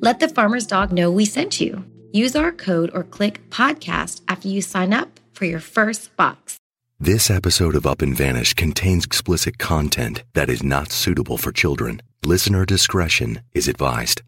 Let 0.00 0.20
the 0.20 0.28
farmer's 0.28 0.64
dog 0.64 0.92
know 0.92 1.10
we 1.10 1.24
sent 1.24 1.60
you. 1.60 1.84
Use 2.12 2.36
our 2.36 2.52
code 2.52 2.88
or 2.94 3.02
click 3.02 3.50
podcast 3.50 4.20
after 4.28 4.46
you 4.46 4.62
sign 4.62 4.92
up 4.92 5.18
for 5.32 5.44
your 5.44 5.58
first 5.58 6.14
box. 6.16 6.56
This 7.00 7.28
episode 7.30 7.74
of 7.74 7.84
Up 7.84 8.00
and 8.00 8.16
Vanished 8.16 8.54
contains 8.54 9.04
explicit 9.04 9.58
content 9.58 10.22
that 10.34 10.48
is 10.48 10.62
not 10.62 10.92
suitable 10.92 11.36
for 11.36 11.50
children. 11.50 12.00
Listener 12.24 12.64
discretion 12.64 13.40
is 13.54 13.66
advised. 13.66 14.22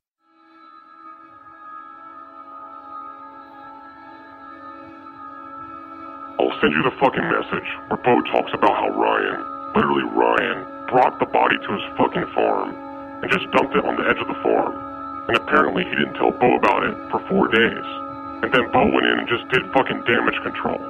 I'll 6.40 6.60
send 6.60 6.74
you 6.74 6.82
the 6.82 6.96
fucking 6.98 7.30
message 7.30 7.70
where 7.86 8.02
Bo 8.02 8.20
talks 8.32 8.50
about 8.54 8.74
how 8.74 8.88
Ryan, 8.90 9.76
literally 9.76 10.02
Ryan, 10.02 10.88
brought 10.88 11.20
the 11.20 11.26
body 11.26 11.58
to 11.58 11.72
his 11.74 11.96
fucking 11.96 12.26
farm 12.34 12.74
and 13.22 13.30
just 13.30 13.48
dumped 13.52 13.76
it 13.76 13.84
on 13.84 13.94
the 13.94 14.08
edge 14.10 14.18
of 14.18 14.26
the 14.26 14.42
farm. 14.42 14.89
And 15.30 15.36
apparently 15.36 15.84
he 15.84 15.90
didn't 15.90 16.14
tell 16.14 16.32
Bo 16.32 16.56
about 16.56 16.82
it 16.82 16.96
for 17.08 17.20
four 17.28 17.46
days. 17.46 17.84
And 18.42 18.52
then 18.52 18.68
Bo 18.72 18.84
went 18.84 19.06
in 19.06 19.20
and 19.20 19.28
just 19.28 19.46
did 19.46 19.62
fucking 19.70 20.02
damage 20.02 20.34
control. 20.42 20.80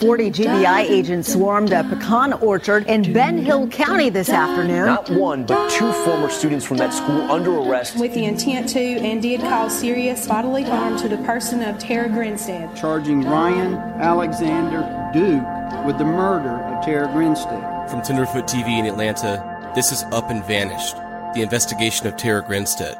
40 0.00 0.30
GBI 0.30 0.80
agents 0.88 1.30
swarmed 1.30 1.72
a 1.72 1.84
pecan 1.84 2.32
orchard 2.32 2.86
in 2.86 3.12
Ben 3.12 3.36
Hill 3.36 3.68
County 3.68 4.08
this 4.08 4.30
afternoon. 4.30 4.86
Not 4.86 5.10
one, 5.10 5.44
but 5.44 5.70
two 5.70 5.92
former 5.92 6.30
students 6.30 6.64
from 6.64 6.78
that 6.78 6.94
school 6.94 7.30
under 7.30 7.50
arrest. 7.58 7.98
with 8.00 8.14
the 8.14 8.24
intent 8.24 8.70
to 8.70 8.80
and 8.80 9.20
did 9.20 9.40
cause 9.40 9.78
serious 9.78 10.26
bodily 10.26 10.62
harm 10.62 10.98
to 11.00 11.06
the 11.08 11.18
person 11.18 11.62
of 11.62 11.78
Tara 11.78 12.08
Grinstead. 12.08 12.74
charging 12.74 13.20
Ryan 13.20 13.74
Alexander 13.74 14.80
Duke 15.12 15.86
with 15.86 15.98
the 15.98 16.04
murder 16.04 16.48
of 16.48 16.82
Tara 16.82 17.12
Grinstead. 17.12 17.90
From 17.90 18.00
Tenderfoot 18.00 18.46
TV 18.46 18.78
in 18.78 18.86
Atlanta, 18.86 19.70
this 19.74 19.92
is 19.92 20.04
Up 20.12 20.30
and 20.30 20.42
Vanished, 20.46 20.96
the 21.34 21.42
investigation 21.42 22.06
of 22.06 22.16
Tara 22.16 22.42
Grinstead. 22.42 22.96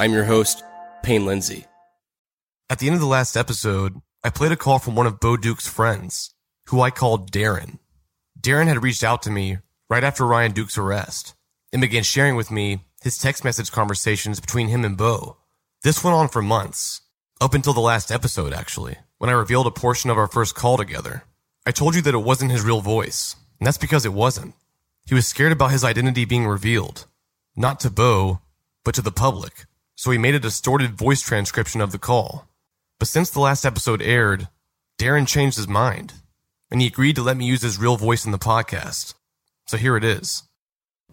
I'm 0.00 0.12
your 0.12 0.24
host, 0.24 0.64
Payne 1.04 1.26
Lindsay. 1.26 1.66
At 2.68 2.80
the 2.80 2.88
end 2.88 2.94
of 2.94 3.00
the 3.00 3.06
last 3.06 3.36
episode, 3.36 4.00
I 4.24 4.30
played 4.30 4.50
a 4.50 4.56
call 4.56 4.80
from 4.80 4.96
one 4.96 5.06
of 5.06 5.20
Bo 5.20 5.36
Duke's 5.36 5.68
friends, 5.68 6.34
who 6.66 6.80
I 6.80 6.90
called 6.90 7.30
Darren. 7.32 7.78
Darren 8.40 8.68
had 8.68 8.82
reached 8.82 9.04
out 9.04 9.22
to 9.22 9.30
me 9.30 9.58
right 9.88 10.04
after 10.04 10.26
Ryan 10.26 10.52
Duke's 10.52 10.78
arrest 10.78 11.34
and 11.72 11.80
began 11.80 12.02
sharing 12.02 12.36
with 12.36 12.50
me 12.50 12.84
his 13.02 13.18
text 13.18 13.44
message 13.44 13.72
conversations 13.72 14.40
between 14.40 14.68
him 14.68 14.84
and 14.84 14.96
Bo. 14.96 15.36
This 15.82 16.04
went 16.04 16.14
on 16.14 16.28
for 16.28 16.42
months, 16.42 17.00
up 17.40 17.54
until 17.54 17.72
the 17.72 17.80
last 17.80 18.10
episode, 18.10 18.52
actually, 18.52 18.96
when 19.18 19.30
I 19.30 19.34
revealed 19.34 19.66
a 19.66 19.70
portion 19.70 20.10
of 20.10 20.18
our 20.18 20.26
first 20.26 20.54
call 20.54 20.76
together. 20.76 21.24
I 21.66 21.70
told 21.70 21.94
you 21.94 22.02
that 22.02 22.14
it 22.14 22.18
wasn't 22.18 22.52
his 22.52 22.64
real 22.64 22.80
voice, 22.80 23.36
and 23.58 23.66
that's 23.66 23.78
because 23.78 24.04
it 24.04 24.12
wasn't. 24.12 24.54
He 25.06 25.14
was 25.14 25.26
scared 25.26 25.52
about 25.52 25.72
his 25.72 25.84
identity 25.84 26.24
being 26.24 26.46
revealed, 26.46 27.06
not 27.56 27.80
to 27.80 27.90
Bo, 27.90 28.40
but 28.84 28.94
to 28.94 29.02
the 29.02 29.10
public, 29.10 29.66
so 29.94 30.10
he 30.10 30.18
made 30.18 30.34
a 30.34 30.40
distorted 30.40 30.92
voice 30.92 31.20
transcription 31.20 31.80
of 31.80 31.92
the 31.92 31.98
call. 31.98 32.48
But 32.98 33.08
since 33.08 33.30
the 33.30 33.40
last 33.40 33.64
episode 33.64 34.02
aired, 34.02 34.48
Darren 34.98 35.26
changed 35.26 35.56
his 35.56 35.68
mind, 35.68 36.12
and 36.70 36.80
he 36.80 36.86
agreed 36.86 37.16
to 37.16 37.22
let 37.22 37.36
me 37.36 37.44
use 37.44 37.62
his 37.62 37.78
real 37.78 37.96
voice 37.96 38.24
in 38.24 38.32
the 38.32 38.38
podcast. 38.38 39.14
So 39.66 39.76
here 39.76 39.96
it 39.96 40.04
is. 40.04 40.44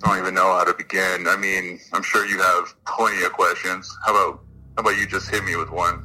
I 0.04 0.10
don't 0.10 0.20
even 0.20 0.34
know 0.36 0.54
how 0.54 0.64
to 0.64 0.74
begin. 0.74 1.28
I 1.28 1.36
mean, 1.38 1.80
I'm 1.94 2.04
sure 2.04 2.26
you 2.26 2.40
have 2.40 2.74
plenty 2.86 3.24
of 3.24 3.34
questions. 3.34 3.96
How 4.06 4.12
about 4.12 4.44
how 4.76 4.82
about 4.82 4.98
you 4.98 5.08
just 5.08 5.30
hit 5.30 5.44
me 5.44 5.56
with 5.56 5.72
one? 5.72 6.04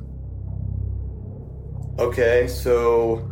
Okay, 1.99 2.49
so 2.49 3.31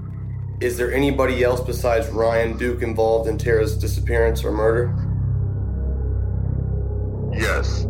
is 0.61 0.77
there 0.77 0.93
anybody 0.93 1.43
else 1.43 1.63
besides 1.63 2.09
Ryan 2.09 2.59
Duke 2.59 2.83
involved 2.83 3.27
in 3.27 3.39
Tara's 3.39 3.77
disappearance 3.79 4.45
or 4.45 4.53
murder? 4.53 4.95
Yes. 7.33 7.87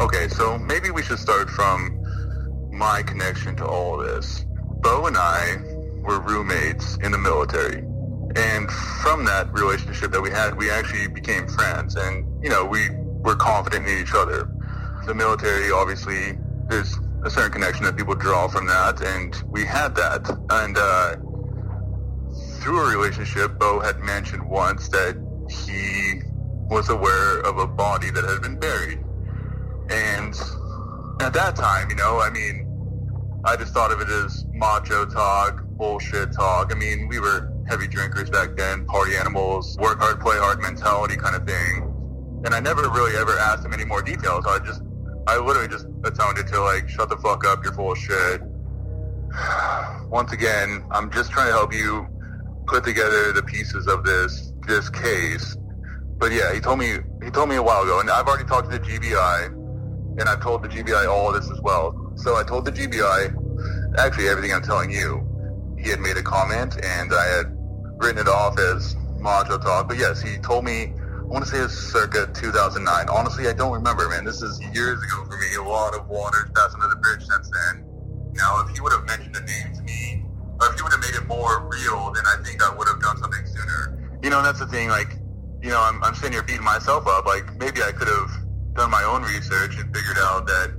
Okay, 0.00 0.28
so 0.28 0.56
maybe 0.58 0.92
we 0.92 1.02
should 1.02 1.18
start 1.18 1.50
from 1.50 2.03
my 2.74 3.02
connection 3.02 3.56
to 3.56 3.66
all 3.66 4.00
of 4.00 4.06
this. 4.06 4.44
Bo 4.80 5.06
and 5.06 5.16
I 5.16 5.56
were 6.02 6.20
roommates 6.20 6.96
in 6.98 7.12
the 7.12 7.18
military. 7.18 7.78
And 8.36 8.70
from 9.02 9.24
that 9.26 9.52
relationship 9.52 10.10
that 10.12 10.20
we 10.20 10.30
had, 10.30 10.56
we 10.56 10.70
actually 10.70 11.08
became 11.08 11.46
friends. 11.46 11.94
And, 11.94 12.26
you 12.42 12.50
know, 12.50 12.64
we 12.64 12.90
were 13.20 13.36
confident 13.36 13.86
in 13.86 13.98
each 13.98 14.12
other. 14.14 14.50
The 15.06 15.14
military, 15.14 15.70
obviously, 15.70 16.36
there's 16.68 16.98
a 17.22 17.30
certain 17.30 17.52
connection 17.52 17.84
that 17.84 17.96
people 17.96 18.14
draw 18.14 18.48
from 18.48 18.66
that. 18.66 19.00
And 19.02 19.34
we 19.48 19.64
had 19.64 19.94
that. 19.94 20.28
And, 20.50 20.76
uh, 20.76 21.16
through 22.60 22.80
a 22.80 22.96
relationship, 22.96 23.58
Bo 23.58 23.80
had 23.80 24.00
mentioned 24.00 24.42
once 24.48 24.88
that 24.88 25.16
he 25.48 26.22
was 26.68 26.88
aware 26.88 27.40
of 27.40 27.58
a 27.58 27.66
body 27.66 28.10
that 28.10 28.24
had 28.24 28.42
been 28.42 28.58
buried. 28.58 28.98
And 29.90 30.34
at 31.20 31.32
that 31.34 31.56
time, 31.56 31.90
you 31.90 31.96
know, 31.96 32.20
I 32.20 32.30
mean, 32.30 32.63
I 33.44 33.56
just 33.56 33.74
thought 33.74 33.92
of 33.92 34.00
it 34.00 34.08
as 34.08 34.46
macho 34.52 35.04
talk, 35.04 35.64
bullshit 35.76 36.32
talk. 36.32 36.72
I 36.72 36.78
mean, 36.78 37.08
we 37.08 37.20
were 37.20 37.52
heavy 37.68 37.86
drinkers 37.86 38.30
back 38.30 38.56
then, 38.56 38.86
party 38.86 39.16
animals, 39.16 39.76
work 39.78 39.98
hard, 39.98 40.18
play 40.20 40.36
hard 40.38 40.62
mentality 40.62 41.16
kind 41.16 41.36
of 41.36 41.46
thing. 41.46 41.90
And 42.46 42.54
I 42.54 42.60
never 42.60 42.82
really 42.88 43.16
ever 43.16 43.38
asked 43.38 43.64
him 43.64 43.74
any 43.74 43.84
more 43.84 44.00
details. 44.00 44.46
I 44.46 44.60
just, 44.60 44.82
I 45.26 45.38
literally 45.38 45.68
just 45.68 45.86
atoned 46.04 46.38
it 46.38 46.46
to 46.48 46.60
like, 46.62 46.88
shut 46.88 47.10
the 47.10 47.18
fuck 47.18 47.46
up, 47.46 47.62
you're 47.62 47.74
full 47.74 47.92
of 47.92 47.98
shit. 47.98 48.40
Once 50.08 50.32
again, 50.32 50.84
I'm 50.90 51.10
just 51.10 51.30
trying 51.30 51.48
to 51.48 51.52
help 51.52 51.74
you 51.74 52.06
put 52.66 52.82
together 52.84 53.32
the 53.32 53.42
pieces 53.42 53.86
of 53.86 54.04
this, 54.04 54.54
this 54.66 54.88
case. 54.88 55.56
But 56.16 56.32
yeah, 56.32 56.54
he 56.54 56.60
told 56.60 56.78
me, 56.78 56.96
he 57.22 57.30
told 57.30 57.50
me 57.50 57.56
a 57.56 57.62
while 57.62 57.82
ago, 57.82 58.00
and 58.00 58.08
I've 58.08 58.26
already 58.26 58.48
talked 58.48 58.70
to 58.70 58.78
the 58.78 58.84
GBI 58.84 59.46
and 60.18 60.28
I've 60.28 60.40
told 60.40 60.62
the 60.62 60.68
GBI 60.68 61.08
all 61.08 61.32
this 61.32 61.50
as 61.50 61.60
well. 61.60 62.03
So 62.16 62.36
I 62.36 62.42
told 62.42 62.64
the 62.64 62.72
GBI 62.72 63.98
actually 63.98 64.28
everything 64.28 64.52
I'm 64.52 64.62
telling 64.62 64.90
you. 64.90 65.26
He 65.78 65.90
had 65.90 66.00
made 66.00 66.16
a 66.16 66.22
comment, 66.22 66.82
and 66.82 67.12
I 67.12 67.24
had 67.26 67.46
written 67.98 68.18
it 68.18 68.28
off 68.28 68.58
as 68.58 68.96
macho 69.18 69.58
talk. 69.58 69.88
But 69.88 69.98
yes, 69.98 70.22
he 70.22 70.38
told 70.38 70.64
me. 70.64 70.94
I 70.94 71.26
want 71.26 71.42
to 71.46 71.50
say 71.50 71.58
it 71.58 71.62
was 71.62 71.72
circa 71.72 72.28
2009. 72.34 73.08
Honestly, 73.08 73.48
I 73.48 73.54
don't 73.54 73.72
remember, 73.72 74.08
man. 74.10 74.24
This 74.24 74.42
is 74.42 74.60
years 74.74 75.02
ago 75.02 75.24
for 75.24 75.38
me. 75.38 75.54
A 75.58 75.62
lot 75.62 75.94
of 75.94 76.06
water's 76.06 76.50
passed 76.54 76.74
under 76.74 76.88
the 76.88 77.00
bridge 77.00 77.24
since 77.24 77.50
then. 77.50 77.84
Now, 78.34 78.60
if 78.60 78.74
he 78.74 78.80
would 78.80 78.92
have 78.92 79.04
mentioned 79.06 79.34
a 79.34 79.40
name 79.40 79.74
to 79.74 79.82
me, 79.82 80.22
or 80.60 80.68
if 80.68 80.76
he 80.76 80.82
would 80.82 80.92
have 80.92 81.00
made 81.00 81.14
it 81.16 81.26
more 81.26 81.66
real, 81.72 82.12
then 82.12 82.24
I 82.26 82.36
think 82.44 82.62
I 82.62 82.74
would 82.76 82.86
have 82.88 83.00
done 83.00 83.16
something 83.16 83.46
sooner. 83.46 84.18
You 84.22 84.30
know, 84.30 84.42
that's 84.42 84.58
the 84.58 84.66
thing. 84.66 84.88
Like, 84.88 85.16
you 85.62 85.70
know, 85.70 85.80
I'm, 85.80 86.02
I'm 86.04 86.14
sitting 86.14 86.32
here 86.32 86.42
beating 86.42 86.62
myself 86.62 87.06
up. 87.06 87.24
Like, 87.24 87.56
maybe 87.56 87.82
I 87.82 87.90
could 87.92 88.08
have 88.08 88.30
done 88.74 88.90
my 88.90 89.02
own 89.02 89.22
research 89.22 89.78
and 89.78 89.88
figured 89.96 90.18
out 90.18 90.46
that 90.46 90.76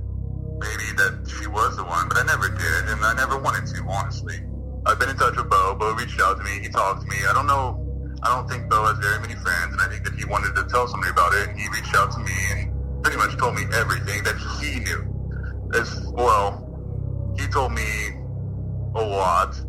maybe 0.58 0.88
that 0.96 1.26
she 1.26 1.46
was 1.46 1.76
the 1.76 1.84
one, 1.84 2.08
but 2.08 2.18
I 2.18 2.24
never 2.24 2.48
did, 2.48 2.82
and 2.88 3.04
I 3.04 3.14
never 3.14 3.38
wanted 3.38 3.66
to, 3.74 3.82
honestly. 3.88 4.40
I've 4.86 4.98
been 4.98 5.10
in 5.10 5.16
touch 5.16 5.36
with 5.36 5.50
Bo. 5.50 5.74
Bo 5.74 5.94
reached 5.94 6.20
out 6.20 6.38
to 6.38 6.44
me. 6.44 6.60
He 6.62 6.68
talked 6.68 7.02
to 7.02 7.08
me. 7.08 7.16
I 7.28 7.32
don't 7.32 7.46
know. 7.46 7.82
I 8.22 8.34
don't 8.34 8.48
think 8.48 8.70
Bo 8.70 8.86
has 8.86 8.98
very 8.98 9.20
many 9.20 9.34
friends, 9.34 9.72
and 9.72 9.80
I 9.80 9.88
think 9.88 10.04
that 10.04 10.14
he 10.14 10.24
wanted 10.24 10.54
to 10.54 10.64
tell 10.64 10.86
somebody 10.88 11.10
about 11.10 11.34
it, 11.34 11.48
and 11.50 11.58
he 11.58 11.68
reached 11.68 11.94
out 11.94 12.12
to 12.12 12.18
me 12.20 12.32
and 12.52 13.02
pretty 13.02 13.18
much 13.18 13.36
told 13.36 13.54
me 13.54 13.62
everything 13.74 14.22
that 14.24 14.36
he 14.58 14.80
knew. 14.80 15.02
As 15.74 16.06
well, 16.14 16.62
he 17.38 17.46
told 17.48 17.72
me 17.72 17.86
a 18.94 19.02
lot. 19.02 19.60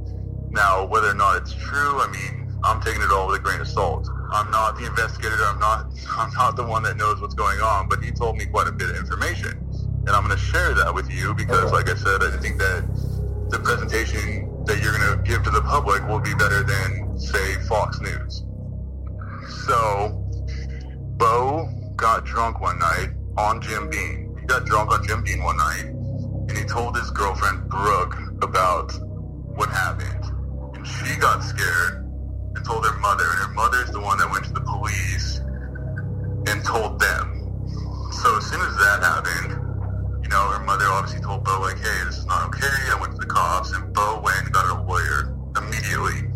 Now, 0.51 0.86
whether 0.86 1.10
or 1.10 1.13
not 1.13 1.38
it's 1.42 1.54
true, 1.54 2.00
I 2.00 2.07
mean, 2.07 2.48
I'm 2.63 2.81
taking 2.81 3.01
it 3.01 3.12
all 3.12 3.28
with 3.28 3.39
a 3.39 3.44
grain 3.44 3.60
of 3.60 3.68
salt. 3.68 4.07
I'm 4.31 4.50
not 4.51 4.78
the 4.78 4.86
investigator. 4.86 5.38
I'm 5.39 5.60
not. 5.60 5.92
I'm 6.18 6.31
not 6.34 6.56
the 6.56 6.66
one 6.66 6.84
that 6.84 6.98
knows 6.98 7.22
what's 7.22 7.36
going 7.36 7.60
on. 7.60 7.89
But 7.89 8.04
he 8.04 8.12
told 8.12 8.38
me 8.38 8.45
quite 8.45 8.68
a 8.68 8.72
bit 8.72 8.89
of 8.89 8.98
information, 8.98 9.66
and 10.07 10.15
I'm 10.15 10.24
going 10.24 10.38
to 10.38 10.44
share 10.44 10.74
that 10.74 10.94
with 10.94 11.12
you 11.12 11.33
because, 11.33 11.74
like 11.74 11.89
I 11.89 11.95
said, 11.95 12.24
I 12.24 12.38
think 12.38 12.57
that 12.59 12.88
the 13.50 13.59
presentation 13.59 14.63
that 14.63 14.81
you're 14.81 14.98
going 14.98 15.18
to 15.18 15.24
give 15.24 15.44
to 15.44 15.50
the 15.50 15.62
public 15.62 16.07
will 16.07 16.21
be 16.21 16.33
better 16.33 16.63
than, 16.63 17.19
say, 17.19 17.56
Fox 17.68 18.00
News. 18.00 18.44
So, 19.68 20.24
Bo 21.18 21.68
got 21.98 22.24
drunk 22.24 22.62
one 22.62 22.80
night 22.80 23.09
on 23.38 23.62
Jim 23.62 23.89
Beam. 23.89 24.38
He 24.39 24.45
got 24.45 24.65
drunk 24.65 24.94
on 24.94 25.06
Jim 25.06 25.25
Beam 25.25 25.44
one 25.44 25.57
night, 25.57 25.83
and 25.83 26.57
he 26.57 26.63
told 26.63 26.95
his 26.95 27.12
girlfriend 27.12 27.68
Brooke 27.68 28.15
about 28.42 28.94
what 29.57 29.68
happened, 29.68 30.24
and 30.74 30.88
she 30.88 31.19
got 31.19 31.44
scared 31.44 32.06
and 32.56 32.65
told 32.65 32.86
her 32.86 32.98
mother, 33.00 33.25
and 33.25 33.39
her 33.39 33.53
mother's 33.53 33.92
the 33.92 34.00
one 34.00 34.18
that 34.19 34.31
went 34.31 34.45
to 34.45 34.53
the 34.53 34.62
police 34.62 35.39
and 36.48 36.63
told 36.63 36.98
them. 36.98 37.33
So 38.24 38.38
as 38.38 38.45
soon 38.45 38.62
as 38.62 38.75
that 38.77 39.00
happened, 39.03 39.66
you 40.27 40.33
know, 40.33 40.51
her 40.51 40.59
mother 40.65 40.83
obviously 40.88 41.21
told 41.21 41.45
Bo, 41.45 41.62
like, 41.62 41.77
hey, 41.77 42.03
this 42.03 42.18
is 42.18 42.25
not 42.25 42.47
okay. 42.47 42.68
I 42.91 42.97
went 43.00 43.13
to 43.13 43.18
the 43.18 43.31
cops, 43.31 43.71
and 43.71 43.94
Bo 43.94 44.19
went 44.19 44.44
and 44.44 44.51
got 44.51 44.68
a 44.68 44.83
lawyer 44.83 45.33
immediately. 45.56 46.27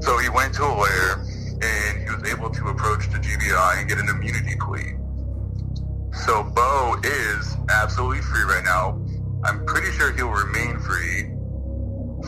So 0.00 0.18
he 0.18 0.28
went 0.28 0.52
to 0.56 0.64
a 0.64 0.68
lawyer, 0.68 1.24
and 1.64 1.96
he 1.96 2.12
was 2.12 2.28
able 2.28 2.50
to 2.50 2.68
approach 2.68 3.08
the 3.08 3.16
GBI 3.16 3.80
and 3.80 3.88
get 3.88 3.96
an 3.96 4.08
immunity 4.10 4.52
plea. 4.60 5.00
So 6.26 6.44
Bo 6.44 7.00
is 7.02 7.56
absolutely 7.70 8.20
free 8.20 8.42
right 8.42 8.64
now. 8.64 9.00
I'm 9.44 9.64
pretty 9.64 9.96
sure 9.96 10.12
he'll 10.12 10.28
remain 10.28 10.78
free 10.80 11.32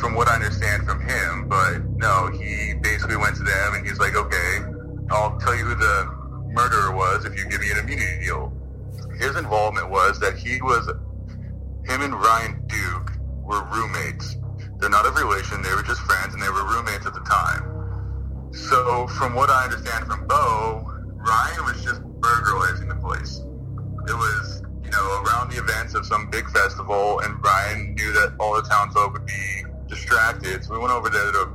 from 0.00 0.14
what 0.14 0.26
I 0.28 0.36
understand 0.36 0.86
from 0.86 1.06
him, 1.06 1.48
but 1.48 1.84
no, 2.00 2.30
he 2.32 2.72
basically 2.80 3.16
went 3.16 3.36
to 3.36 3.42
them 3.42 3.74
and 3.74 3.86
he's 3.86 3.98
like, 3.98 4.16
okay, 4.16 4.60
I'll 5.10 5.36
tell 5.38 5.54
you 5.54 5.64
who 5.64 5.74
the 5.74 6.06
murderer 6.54 6.96
was 6.96 7.26
if 7.26 7.36
you 7.36 7.44
give 7.50 7.60
me 7.60 7.72
an 7.72 7.78
immunity 7.78 8.24
deal. 8.24 8.56
His 9.18 9.36
involvement 9.36 9.90
was 9.90 10.18
that 10.20 10.38
he 10.38 10.62
was 10.62 10.88
him 11.86 12.02
and 12.02 12.14
Ryan 12.14 12.62
Duke 12.66 13.12
were 13.42 13.62
roommates. 13.64 14.36
They're 14.78 14.90
not 14.90 15.06
of 15.06 15.16
relation, 15.16 15.62
they 15.62 15.74
were 15.74 15.82
just 15.82 16.00
friends 16.00 16.34
and 16.34 16.42
they 16.42 16.48
were 16.48 16.64
roommates 16.64 17.06
at 17.06 17.14
the 17.14 17.20
time. 17.20 17.70
So 18.52 19.06
from 19.08 19.34
what 19.34 19.50
I 19.50 19.64
understand 19.64 20.06
from 20.06 20.26
Bo, 20.26 20.84
Ryan 21.14 21.64
was 21.64 21.82
just 21.84 22.02
burglarizing 22.02 22.88
the 22.88 22.96
place. 22.96 23.38
It 24.08 24.14
was, 24.14 24.62
you 24.82 24.90
know, 24.90 25.22
around 25.22 25.50
the 25.50 25.58
events 25.58 25.94
of 25.94 26.06
some 26.06 26.30
big 26.30 26.48
festival 26.50 27.20
and 27.20 27.42
Ryan 27.44 27.94
knew 27.94 28.12
that 28.12 28.34
all 28.40 28.54
the 28.54 28.62
townsfolk 28.62 29.12
would 29.12 29.26
be 29.26 29.64
distracted. 29.86 30.64
So 30.64 30.72
we 30.72 30.78
went 30.78 30.92
over 30.92 31.10
there 31.10 31.30
to 31.32 31.50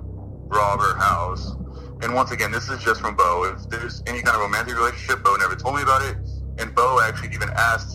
rob 0.48 0.80
her 0.80 0.96
house. 0.96 1.56
And 2.02 2.14
once 2.14 2.32
again, 2.32 2.52
this 2.52 2.70
is 2.70 2.84
just 2.84 3.02
from 3.02 3.16
Bo. 3.16 3.46
If 3.46 3.70
there's 3.70 4.04
any 4.06 4.22
kind 4.22 4.36
of 4.36 4.42
romantic 4.42 4.76
relationship, 4.76 5.24
Bo 5.24 5.36
never 5.38 5.56
told 5.56 5.76
me 5.76 5.82
about 5.82 6.02
it. 6.04 6.18
And 6.60 6.74
Bo 6.76 7.00
actually 7.02 7.34
even 7.34 7.50
asked 7.50 7.95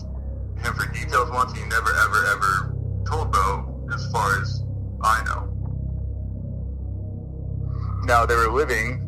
for 0.63 0.85
details 0.91 1.29
once. 1.31 1.53
He 1.53 1.63
never, 1.65 1.89
ever, 1.89 2.25
ever 2.27 2.75
told 3.07 3.31
Bo, 3.31 3.87
as 3.93 4.05
far 4.11 4.41
as 4.41 4.63
I 5.01 5.23
know. 5.25 5.47
Now, 8.03 8.25
they 8.25 8.35
were 8.35 8.51
living 8.51 9.07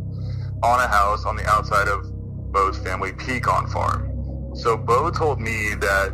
on 0.63 0.79
a 0.79 0.87
house 0.87 1.25
on 1.25 1.35
the 1.35 1.45
outside 1.47 1.87
of 1.87 2.11
Bo's 2.51 2.77
family 2.77 3.11
pecan 3.11 3.67
farm. 3.67 4.53
So 4.55 4.77
Bo 4.77 5.09
told 5.09 5.39
me 5.39 5.73
that 5.79 6.13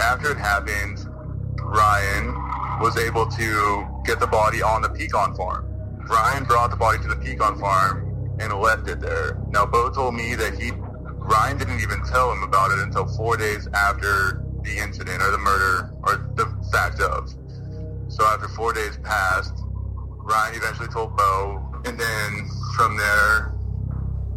after 0.00 0.32
it 0.32 0.38
happened, 0.38 1.06
Ryan 1.62 2.34
was 2.80 2.96
able 2.96 3.26
to 3.26 3.86
get 4.04 4.18
the 4.18 4.26
body 4.26 4.62
on 4.62 4.82
the 4.82 4.88
pecan 4.88 5.34
farm. 5.34 5.66
Ryan 6.08 6.44
brought 6.44 6.70
the 6.70 6.76
body 6.76 6.98
to 7.02 7.08
the 7.08 7.16
pecan 7.16 7.58
farm 7.58 8.36
and 8.40 8.52
left 8.54 8.88
it 8.88 9.00
there. 9.00 9.38
Now, 9.50 9.66
Bo 9.66 9.90
told 9.90 10.14
me 10.14 10.34
that 10.34 10.54
he, 10.58 10.72
Ryan 10.72 11.58
didn't 11.58 11.80
even 11.80 12.02
tell 12.04 12.32
him 12.32 12.42
about 12.42 12.72
it 12.72 12.78
until 12.78 13.06
four 13.06 13.36
days 13.36 13.68
after 13.74 14.42
the 14.62 14.78
incident 14.78 15.22
or 15.22 15.30
the 15.30 15.38
murder 15.38 15.94
or 16.02 16.16
the 16.34 16.46
fact 16.72 17.00
of. 17.00 17.30
So 18.08 18.24
after 18.26 18.48
four 18.48 18.72
days 18.72 18.98
passed, 19.02 19.54
Ryan 20.30 20.54
eventually 20.56 20.88
told 20.88 21.16
Bo, 21.16 21.82
and 21.84 21.98
then 21.98 22.48
from 22.76 22.96
there, 22.96 23.54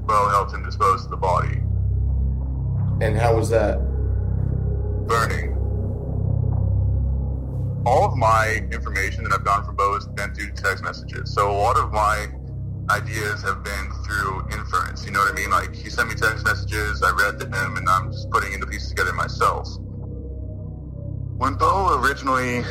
Bo 0.05 0.29
helped 0.29 0.53
him 0.53 0.63
dispose 0.63 1.05
of 1.05 1.11
the 1.11 1.17
body. 1.17 1.61
And 3.01 3.17
how 3.17 3.35
was 3.35 3.49
that? 3.49 3.79
Burning. 5.07 5.51
All 7.85 8.05
of 8.05 8.15
my 8.15 8.65
information 8.71 9.23
that 9.25 9.33
I've 9.33 9.43
gotten 9.43 9.65
from 9.65 9.75
Bo 9.75 9.93
has 9.95 10.07
been 10.07 10.33
through 10.33 10.51
text 10.51 10.83
messages. 10.83 11.33
So 11.33 11.51
a 11.51 11.57
lot 11.57 11.77
of 11.77 11.91
my 11.91 12.27
ideas 12.89 13.41
have 13.43 13.63
been 13.63 13.91
through 14.05 14.47
inference. 14.51 15.05
You 15.05 15.11
know 15.11 15.19
what 15.19 15.31
I 15.31 15.35
mean? 15.35 15.49
Like 15.49 15.73
he 15.73 15.89
sent 15.89 16.09
me 16.09 16.15
text 16.15 16.45
messages, 16.45 17.01
I 17.03 17.11
read 17.11 17.39
them, 17.39 17.77
and 17.77 17.87
I'm 17.89 18.11
just 18.11 18.29
putting 18.29 18.57
the 18.59 18.67
pieces 18.67 18.89
together 18.89 19.13
myself. 19.13 19.67
When 21.44 21.56
Bo 21.56 22.00
originally 22.00 22.63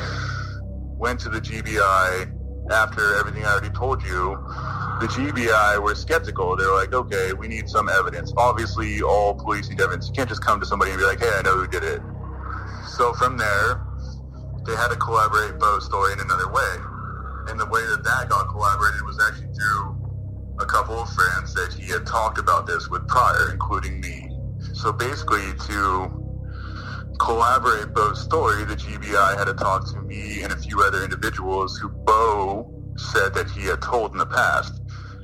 went 0.97 1.21
to 1.21 1.29
the 1.29 1.43
GBI 1.43 2.71
after 2.73 3.17
everything 3.17 3.45
I 3.45 3.51
already 3.53 3.69
told 3.69 4.03
you, 4.03 4.33
the 4.99 5.09
GBI 5.09 5.83
were 5.83 5.95
skeptical. 5.95 6.57
They're 6.57 6.73
like, 6.73 6.95
okay, 6.95 7.35
we 7.35 7.49
need 7.49 7.69
some 7.69 7.91
evidence. 7.91 8.33
Obviously, 8.35 9.03
all 9.03 9.35
police 9.35 9.69
need 9.69 9.79
evidence. 9.79 10.09
You 10.09 10.15
can't 10.15 10.27
just 10.27 10.43
come 10.43 10.59
to 10.59 10.65
somebody 10.65 10.91
and 10.91 10.99
be 10.99 11.05
like, 11.05 11.21
hey, 11.21 11.29
I 11.37 11.43
know 11.43 11.59
who 11.59 11.69
did 11.69 11.85
it. 11.85 12.01
So 12.89 13.13
from 13.13 13.37
there, 13.37 13.85
they 14.65 14.75
had 14.75 14.89
to 14.89 14.97
collaborate 14.97 15.59
Bo's 15.59 15.85
story 15.85 16.15
in 16.15 16.21
another 16.21 16.51
way. 16.51 16.75
And 17.49 17.61
the 17.61 17.67
way 17.67 17.83
that 17.83 18.03
that 18.05 18.31
got 18.31 18.49
collaborated 18.49 19.03
was 19.03 19.21
actually 19.21 19.53
through 19.53 20.57
a 20.61 20.65
couple 20.65 20.95
of 20.95 21.11
friends 21.11 21.53
that 21.53 21.75
he 21.79 21.93
had 21.93 22.07
talked 22.07 22.39
about 22.39 22.67
this 22.67 22.89
with 22.89 23.07
prior, 23.07 23.53
including 23.53 24.01
me. 24.01 24.31
So 24.73 24.95
basically, 24.95 25.45
to 25.69 26.22
collaborate 27.23 27.95
Bo's 27.95 28.21
story, 28.21 28.65
the 28.65 28.75
GBI 28.75 29.39
had 29.39 29.45
to 29.45 29.55
talk 29.55 29.87
to 29.93 30.03
me 30.03 30.43
and 30.43 30.53
a 30.53 30.57
few 30.57 30.83
other 30.83 31.05
individuals 31.05 31.79
who 31.79 31.89
Bo 31.89 32.69
said 32.97 33.33
that 33.35 33.49
he 33.49 33.63
had 33.63 33.81
told 33.81 34.13
in 34.13 34.19
the 34.19 34.27
past. 34.27 34.83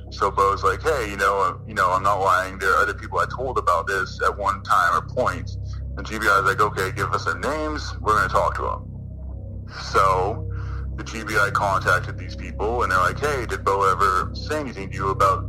So 0.09 0.31
Bo's 0.31 0.63
like, 0.63 0.81
hey, 0.81 1.09
you 1.09 1.17
know, 1.17 1.41
uh, 1.41 1.57
you 1.67 1.73
know, 1.73 1.91
I'm 1.91 2.03
not 2.03 2.19
lying. 2.21 2.57
There 2.57 2.71
are 2.71 2.81
other 2.81 2.93
people 2.93 3.19
I 3.19 3.25
told 3.25 3.57
about 3.57 3.85
this 3.85 4.19
at 4.25 4.35
one 4.37 4.63
time 4.63 4.95
or 4.97 5.07
point. 5.07 5.51
And 5.97 6.07
GBI 6.07 6.45
like, 6.45 6.61
okay, 6.61 6.91
give 6.95 7.13
us 7.13 7.25
their 7.25 7.37
names. 7.37 7.93
We're 7.99 8.15
going 8.15 8.29
to 8.29 8.33
talk 8.33 8.55
to 8.55 8.61
them. 8.61 9.67
So 9.91 10.49
the 10.95 11.03
GBI 11.03 11.51
contacted 11.53 12.17
these 12.17 12.35
people, 12.35 12.83
and 12.83 12.91
they're 12.91 12.99
like, 12.99 13.19
hey, 13.19 13.45
did 13.45 13.65
Bo 13.65 13.91
ever 13.91 14.33
say 14.33 14.59
anything 14.59 14.89
to 14.89 14.95
you 14.95 15.09
about 15.09 15.43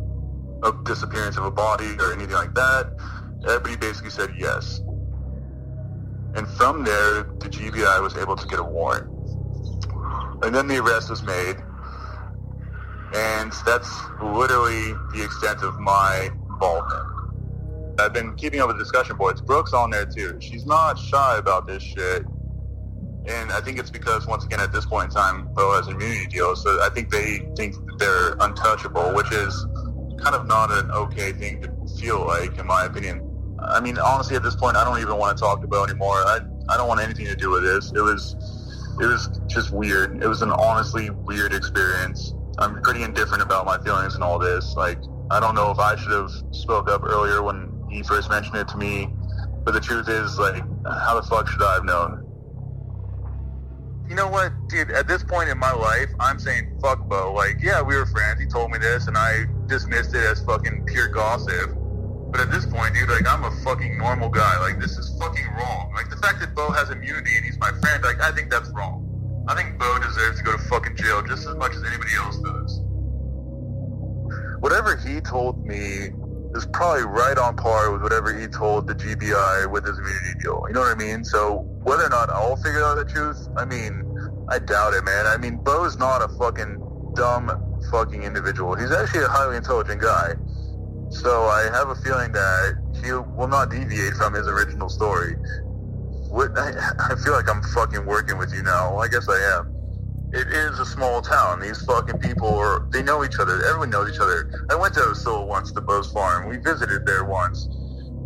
a 0.65 0.73
disappearance 0.85 1.37
of 1.37 1.45
a 1.45 1.51
body 1.51 1.97
or 2.01 2.13
anything 2.13 2.35
like 2.35 2.55
that? 2.55 2.91
Everybody 3.49 3.77
basically 3.77 4.11
said 4.11 4.35
yes. 4.37 4.81
And 6.35 6.47
from 6.49 6.85
there, 6.85 7.25
the 7.25 7.49
GBI 7.49 8.03
was 8.03 8.17
able 8.17 8.37
to 8.37 8.47
get 8.47 8.59
a 8.59 8.65
warrant. 8.65 9.09
And 10.43 10.55
then 10.55 10.69
the 10.69 10.79
arrest 10.79 11.11
was 11.11 11.23
made. 11.23 11.57
And 13.15 13.53
that's 13.67 13.91
literally 14.23 14.95
the 15.13 15.23
extent 15.25 15.63
of 15.63 15.79
my 15.81 16.31
involvement. 16.49 18.01
I've 18.01 18.13
been 18.13 18.35
keeping 18.37 18.61
up 18.61 18.69
with 18.69 18.79
the 18.79 18.85
discussion 18.85 19.17
boards. 19.17 19.41
Brooke's 19.41 19.73
on 19.73 19.91
there 19.91 20.07
too. 20.07 20.39
She's 20.41 20.65
not 20.65 20.99
shy 20.99 21.37
about 21.39 21.67
this 21.67 21.83
shit. 21.83 22.25
And 23.27 23.53
I 23.53 23.61
think 23.61 23.79
it's 23.79 23.91
because, 23.91 24.27
once 24.27 24.45
again, 24.45 24.61
at 24.61 24.73
this 24.73 24.87
point 24.87 25.11
in 25.11 25.11
time, 25.11 25.49
Bo 25.53 25.75
has 25.75 25.89
immunity 25.89 26.27
deal. 26.27 26.57
So 26.57 26.81
I 26.83 26.89
think 26.89 27.11
they 27.11 27.51
think 27.57 27.77
they're 27.99 28.33
untouchable, 28.41 29.15
which 29.15 29.31
is 29.33 29.67
kind 30.23 30.35
of 30.35 30.47
not 30.47 30.71
an 30.71 30.91
okay 30.91 31.33
thing 31.33 31.63
to 31.63 31.71
feel 32.01 32.27
like, 32.27 32.59
in 32.59 32.67
my 32.67 32.85
opinion. 32.85 33.30
I 33.63 33.81
mean, 33.81 33.99
honestly, 33.99 34.37
at 34.37 34.43
this 34.43 34.57
point, 34.57 34.77
I 34.77 34.85
don't 34.85 35.01
even 35.01 35.17
want 35.17 35.37
to 35.37 35.43
talk 35.43 35.61
to 35.61 35.67
Bo 35.67 35.85
anymore. 35.85 36.17
I, 36.17 36.41
I 36.69 36.77
don't 36.77 36.89
want 36.89 37.01
anything 37.01 37.27
to 37.27 37.37
do 37.37 37.51
with 37.51 37.63
this. 37.63 37.93
It 37.93 38.01
was, 38.01 38.35
it 39.01 39.07
was 39.07 39.41
just 39.47 39.73
weird. 39.73 40.23
It 40.23 40.27
was 40.27 40.43
an 40.43 40.51
honestly 40.51 41.11
weird 41.11 41.53
experience. 41.53 42.35
I'm 42.59 42.81
pretty 42.83 43.03
indifferent 43.03 43.43
about 43.43 43.67
my 43.67 43.79
feelings 43.79 44.15
and 44.15 44.25
all 44.25 44.39
this. 44.39 44.75
Like, 44.77 44.99
I 45.31 45.41
don't 45.41 45.55
know 45.55 45.71
if 45.71 45.79
I 45.79 45.97
should 45.97 46.13
have 46.13 46.31
spoke 46.51 46.91
up 46.91 47.03
earlier 47.05 47.43
when 47.43 47.85
he 47.91 48.03
first 48.03 48.31
mentioned 48.31 48.57
it 48.57 48.69
to 48.69 48.77
me. 48.77 49.09
But 49.65 49.73
the 49.73 49.81
truth 49.81 50.09
is, 50.09 50.39
like, 50.39 50.63
how 50.85 51.21
the 51.21 51.27
fuck 51.27 51.49
should 51.49 51.63
I 51.63 51.75
have 51.75 51.85
known? 51.85 52.27
You 54.09 54.17
know 54.17 54.29
what, 54.29 54.53
dude? 54.69 54.91
At 54.91 55.07
this 55.07 55.23
point 55.23 55.51
in 55.51 55.59
my 55.59 55.73
life, 55.73 56.09
I'm 56.19 56.39
saying 56.39 56.79
fuck 56.83 57.07
Bo. 57.09 57.33
Like, 57.33 57.59
yeah, 57.63 57.81
we 57.81 57.95
were 57.95 58.07
friends. 58.07 58.41
He 58.41 58.47
told 58.47 58.73
me 58.73 58.79
this, 58.79 59.07
and 59.07 59.17
I 59.17 59.45
dismissed 59.67 60.15
it 60.15 60.25
as 60.25 60.43
fucking 60.45 60.85
pure 60.87 61.09
gossip. 61.09 61.77
But 62.31 62.41
at 62.41 62.51
this 62.51 62.67
point, 62.67 62.95
dude, 62.95 63.09
like 63.09 63.27
I'm 63.27 63.45
a 63.45 63.51
fucking 63.63 63.99
normal 63.99 64.29
guy. 64.29 64.59
Like 64.61 64.81
this 64.81 64.97
is 64.99 65.17
fucking 65.19 65.47
wrong. 65.59 65.93
Like 65.95 66.11
the 66.11 66.17
fact 66.17 66.41
that 66.41 66.55
Bo 66.55 66.71
has 66.71 66.91
immunity 66.91 67.37
and 67.37 67.45
he's 67.45 67.59
my 67.59 67.71
friend, 67.81 68.03
like 68.03 68.21
I 68.21 68.31
think 68.33 68.51
that's 68.51 68.69
wrong. 68.71 69.07
I 69.49 69.55
think 69.55 69.79
Bo 69.79 69.99
deserves 69.99 70.39
to 70.39 70.45
go 70.45 70.53
to 70.53 70.63
fucking 70.65 70.97
jail 70.97 71.23
just 71.23 71.47
as 71.47 71.57
much 71.57 71.75
as 71.75 71.83
anybody 71.83 72.13
else 72.17 72.39
does. 72.39 72.81
Whatever 74.61 74.97
he 74.97 75.21
told 75.21 75.65
me 75.65 76.11
is 76.55 76.67
probably 76.73 77.05
right 77.05 77.39
on 77.39 77.57
par 77.57 77.93
with 77.93 78.03
whatever 78.03 78.39
he 78.39 78.47
told 78.47 78.87
the 78.87 78.95
GBI 78.95 79.71
with 79.71 79.87
his 79.87 79.99
immunity 79.99 80.39
deal. 80.41 80.65
You 80.69 80.75
know 80.75 80.81
what 80.81 80.95
I 80.95 80.99
mean? 80.99 81.25
So 81.25 81.59
whether 81.83 82.05
or 82.05 82.11
not 82.11 82.31
I'll 82.31 82.57
figure 82.57 82.83
out 82.85 82.97
the 82.97 83.05
truth, 83.05 83.49
I 83.57 83.65
mean, 83.65 84.05
I 84.49 84.59
doubt 84.59 84.95
it, 84.95 85.05
man. 85.05 85.27
I 85.27 85.37
mean, 85.37 85.57
Bo's 85.57 85.97
not 85.97 86.23
a 86.23 86.29
fucking 86.29 87.13
dumb 87.15 87.51
fucking 87.91 88.23
individual. 88.23 88.75
He's 88.75 88.93
actually 88.93 89.25
a 89.25 89.29
highly 89.29 89.57
intelligent 89.57 90.01
guy. 90.01 90.35
So 91.11 91.45
I 91.45 91.69
have 91.73 91.89
a 91.89 91.97
feeling 91.97 92.33
that 92.33 92.79
he 93.03 93.13
will 93.13 93.49
not 93.49 93.71
deviate 93.71 94.15
from 94.15 94.35
his 94.35 94.47
original 94.47 94.89
story. 94.89 95.35
What, 96.31 96.57
I, 96.57 96.71
I 96.99 97.15
feel 97.23 97.33
like 97.33 97.51
I'm 97.51 97.63
fucking 97.75 98.07
working 98.07 98.39
with 98.39 98.55
you 98.55 98.63
now. 98.63 98.97
I 98.97 99.09
guess 99.09 99.29
I 99.29 99.59
am. 99.59 99.75
It 100.33 100.47
is 100.47 100.79
a 100.79 100.87
small 100.87 101.21
town. 101.21 101.59
These 101.59 101.85
fucking 101.85 102.21
people 102.21 102.47
are, 102.55 102.87
they 102.91 103.03
know 103.03 103.25
each 103.25 103.41
other. 103.41 103.65
Everyone 103.67 103.91
knows 103.91 104.15
each 104.15 104.21
other. 104.21 104.49
I 104.71 104.77
went 104.77 104.95
to 104.95 105.01
Ocilla 105.01 105.45
once 105.45 105.73
to 105.73 105.81
Bo's 105.81 106.13
farm. 106.13 106.49
We 106.49 106.59
visited 106.59 107.05
there 107.05 107.25
once. 107.25 107.69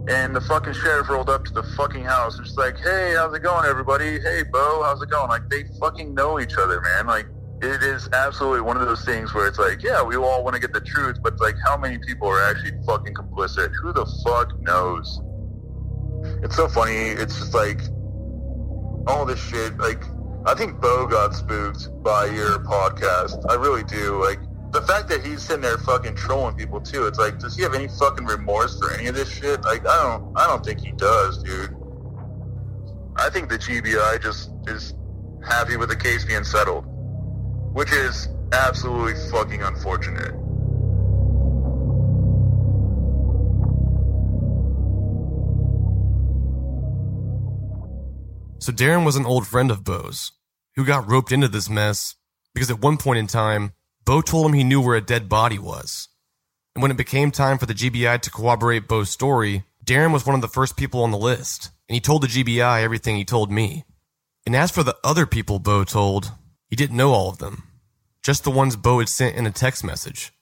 And 0.07 0.37
the 0.37 0.43
fucking 0.43 0.75
sheriff 0.75 1.09
rolled 1.09 1.31
up 1.31 1.47
to 1.47 1.53
the 1.55 1.62
fucking 1.79 2.05
house 2.05 2.37
and 2.37 2.45
just 2.45 2.59
like, 2.59 2.76
hey, 2.76 3.14
how's 3.17 3.33
it 3.33 3.43
going, 3.43 3.64
everybody? 3.64 4.21
Hey, 4.21 4.43
Bo, 4.43 4.83
how's 4.85 5.00
it 5.00 5.09
going? 5.09 5.31
Like, 5.31 5.49
they 5.49 5.64
fucking 5.81 6.12
know 6.12 6.38
each 6.38 6.57
other, 6.59 6.83
man. 6.83 7.07
Like, 7.07 7.26
it 7.64 7.83
is 7.83 8.09
absolutely 8.12 8.61
one 8.61 8.76
of 8.76 8.87
those 8.87 9.04
things 9.04 9.33
where 9.33 9.47
it's 9.47 9.59
like, 9.59 9.83
yeah, 9.83 10.02
we 10.02 10.16
all 10.16 10.44
want 10.44 10.54
to 10.54 10.61
get 10.61 10.73
the 10.73 10.80
truth, 10.80 11.18
but 11.23 11.40
like, 11.40 11.56
how 11.64 11.76
many 11.76 11.99
people 11.99 12.28
are 12.28 12.42
actually 12.42 12.73
fucking 12.87 13.14
complicit? 13.14 13.73
Who 13.83 13.92
the 13.92 14.06
fuck 14.25 14.61
knows? 14.61 15.21
It's 16.42 16.56
so 16.56 16.68
funny. 16.68 16.92
It's 16.92 17.38
just 17.38 17.54
like 17.54 17.80
all 19.06 19.25
this 19.25 19.40
shit. 19.40 19.76
Like, 19.78 20.02
I 20.47 20.54
think 20.54 20.80
Bo 20.80 21.06
got 21.06 21.35
spooked 21.35 21.88
by 22.02 22.26
your 22.26 22.59
podcast. 22.61 23.44
I 23.50 23.54
really 23.54 23.85
do. 23.85 24.23
Like, 24.23 24.38
the 24.73 24.83
fact 24.83 25.09
that 25.09 25.25
he's 25.25 25.42
sitting 25.42 25.62
there 25.62 25.78
fucking 25.78 26.16
trolling 26.16 26.56
people 26.56 26.80
too. 26.80 27.06
It's 27.06 27.18
like, 27.18 27.38
does 27.38 27.56
he 27.56 27.62
have 27.62 27.75
any 27.75 27.88
fucking 27.88 28.26
remorse 28.26 28.78
for 28.78 28.92
any 28.92 29.06
of 29.06 29.14
this 29.14 29.30
shit? 29.33 29.62
Like, 29.62 29.87
I 29.87 30.02
don't, 30.02 30.37
I 30.37 30.47
don't 30.47 30.64
think 30.64 30.80
he 30.80 30.92
does, 30.92 31.42
dude. 31.42 31.75
I 33.16 33.30
think 33.30 33.49
the 33.49 33.56
GBI 33.59 34.21
just 34.21 34.50
is 34.66 34.94
happy 35.47 35.76
with 35.76 35.88
the 35.90 35.97
case 35.97 36.25
being 36.25 36.44
settled, 36.44 36.85
which 37.75 37.93
is 37.93 38.28
absolutely 38.52 39.14
fucking 39.31 39.62
unfortunate. 39.62 40.33
So 48.61 48.73
Darren 48.73 49.04
was 49.04 49.16
an 49.16 49.26
old 49.26 49.47
friend 49.47 49.71
of 49.71 49.85
Bo's, 49.85 50.33
who 50.76 50.87
got 50.87 51.07
roped 51.11 51.33
into 51.33 51.49
this 51.49 51.69
mess 51.69 52.14
because 52.54 52.71
at 52.71 52.81
one 52.81 52.97
point 52.97 53.19
in 53.19 53.26
time, 53.26 53.73
Bo 54.04 54.21
told 54.21 54.47
him 54.47 54.52
he 54.52 54.64
knew 54.64 54.81
where 54.81 54.97
a 54.97 55.00
dead 55.00 55.28
body 55.28 55.59
was. 55.59 56.09
And 56.75 56.83
when 56.83 56.93
it 56.93 56.97
became 56.97 57.33
time 57.33 57.59
for 57.59 57.66
the 57.66 57.75
GBI 57.75 58.21
to 58.21 58.31
corroborate 58.31 58.87
Bo's 58.87 59.11
story, 59.11 59.64
Darren 59.85 60.12
was 60.12 60.25
one 60.25 60.37
of 60.37 60.40
the 60.40 60.49
first 60.49 60.76
people 60.76 61.02
on 61.02 61.11
the 61.11 61.19
list, 61.19 61.71
and 61.88 61.95
he 61.95 62.00
told 62.00 62.23
the 62.23 62.28
GBI 62.28 62.83
everything 62.83 63.16
he 63.16 63.25
told 63.25 63.50
me. 63.50 63.85
And 64.47 64.54
as 64.54 64.71
for 64.71 64.85
the 64.85 64.97
other 65.02 65.26
people 65.26 65.59
Bo 65.59 65.83
told, 65.83 66.31
he 66.75 66.76
didn't 66.76 66.97
know 66.97 67.12
all 67.12 67.28
of 67.28 67.38
them, 67.38 67.62
just 68.21 68.43
the 68.43 68.50
ones 68.50 68.75
Bo 68.75 68.99
had 68.99 69.09
sent 69.09 69.37
in 69.37 69.47
a 69.47 69.52
text 69.52 69.85
message. 69.85 70.33